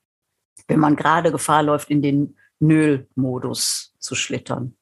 wenn 0.69 0.79
man 0.79 0.95
gerade 0.95 1.29
Gefahr 1.29 1.61
läuft, 1.61 1.89
in 1.89 2.01
den 2.01 2.37
Nöl-Modus 2.59 3.93
zu 3.99 4.15
schlittern. 4.15 4.77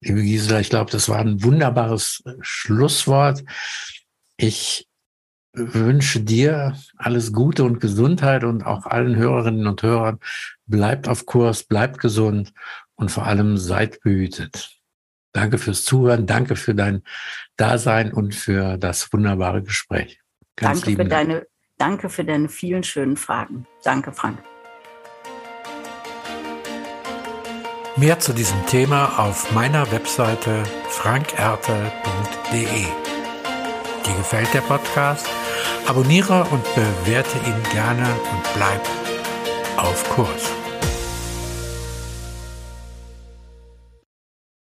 Liebe 0.00 0.20
Gisela, 0.20 0.58
ich 0.58 0.68
glaube, 0.68 0.90
das 0.90 1.08
war 1.08 1.20
ein 1.20 1.44
wunderbares 1.44 2.24
äh, 2.26 2.34
Schlusswort. 2.40 3.44
Ich 4.36 4.88
wünsche 5.52 6.20
dir 6.20 6.76
alles 6.96 7.32
Gute 7.32 7.62
und 7.62 7.78
Gesundheit 7.78 8.42
und 8.42 8.64
auch 8.66 8.84
allen 8.84 9.14
Hörerinnen 9.14 9.68
und 9.68 9.80
Hörern. 9.84 10.18
Bleibt 10.66 11.08
auf 11.08 11.24
Kurs, 11.24 11.62
bleibt 11.62 11.98
gesund 11.98 12.52
und 12.96 13.12
vor 13.12 13.26
allem 13.26 13.58
seid 13.58 14.00
behütet. 14.00 14.77
Danke 15.38 15.58
fürs 15.58 15.84
Zuhören, 15.84 16.26
danke 16.26 16.56
für 16.56 16.74
dein 16.74 17.04
Dasein 17.56 18.12
und 18.12 18.34
für 18.34 18.76
das 18.76 19.12
wunderbare 19.12 19.62
Gespräch. 19.62 20.20
Ganz 20.56 20.80
danke, 20.80 21.00
für 21.00 21.08
deine, 21.08 21.46
danke 21.76 22.08
für 22.08 22.24
deine 22.24 22.48
vielen 22.48 22.82
schönen 22.82 23.16
Fragen. 23.16 23.64
Danke, 23.84 24.10
Frank. 24.10 24.42
Mehr 27.96 28.18
zu 28.18 28.32
diesem 28.32 28.66
Thema 28.66 29.16
auf 29.20 29.52
meiner 29.52 29.88
Webseite 29.92 30.64
frankerte.de. 30.88 32.58
Dir 34.06 34.16
gefällt 34.16 34.52
der 34.52 34.62
Podcast? 34.62 35.28
Abonniere 35.86 36.48
und 36.50 36.64
bewerte 36.74 37.38
ihn 37.46 37.62
gerne 37.72 38.02
und 38.32 38.54
bleib 38.56 38.82
auf 39.76 40.02
Kurs. 40.10 40.50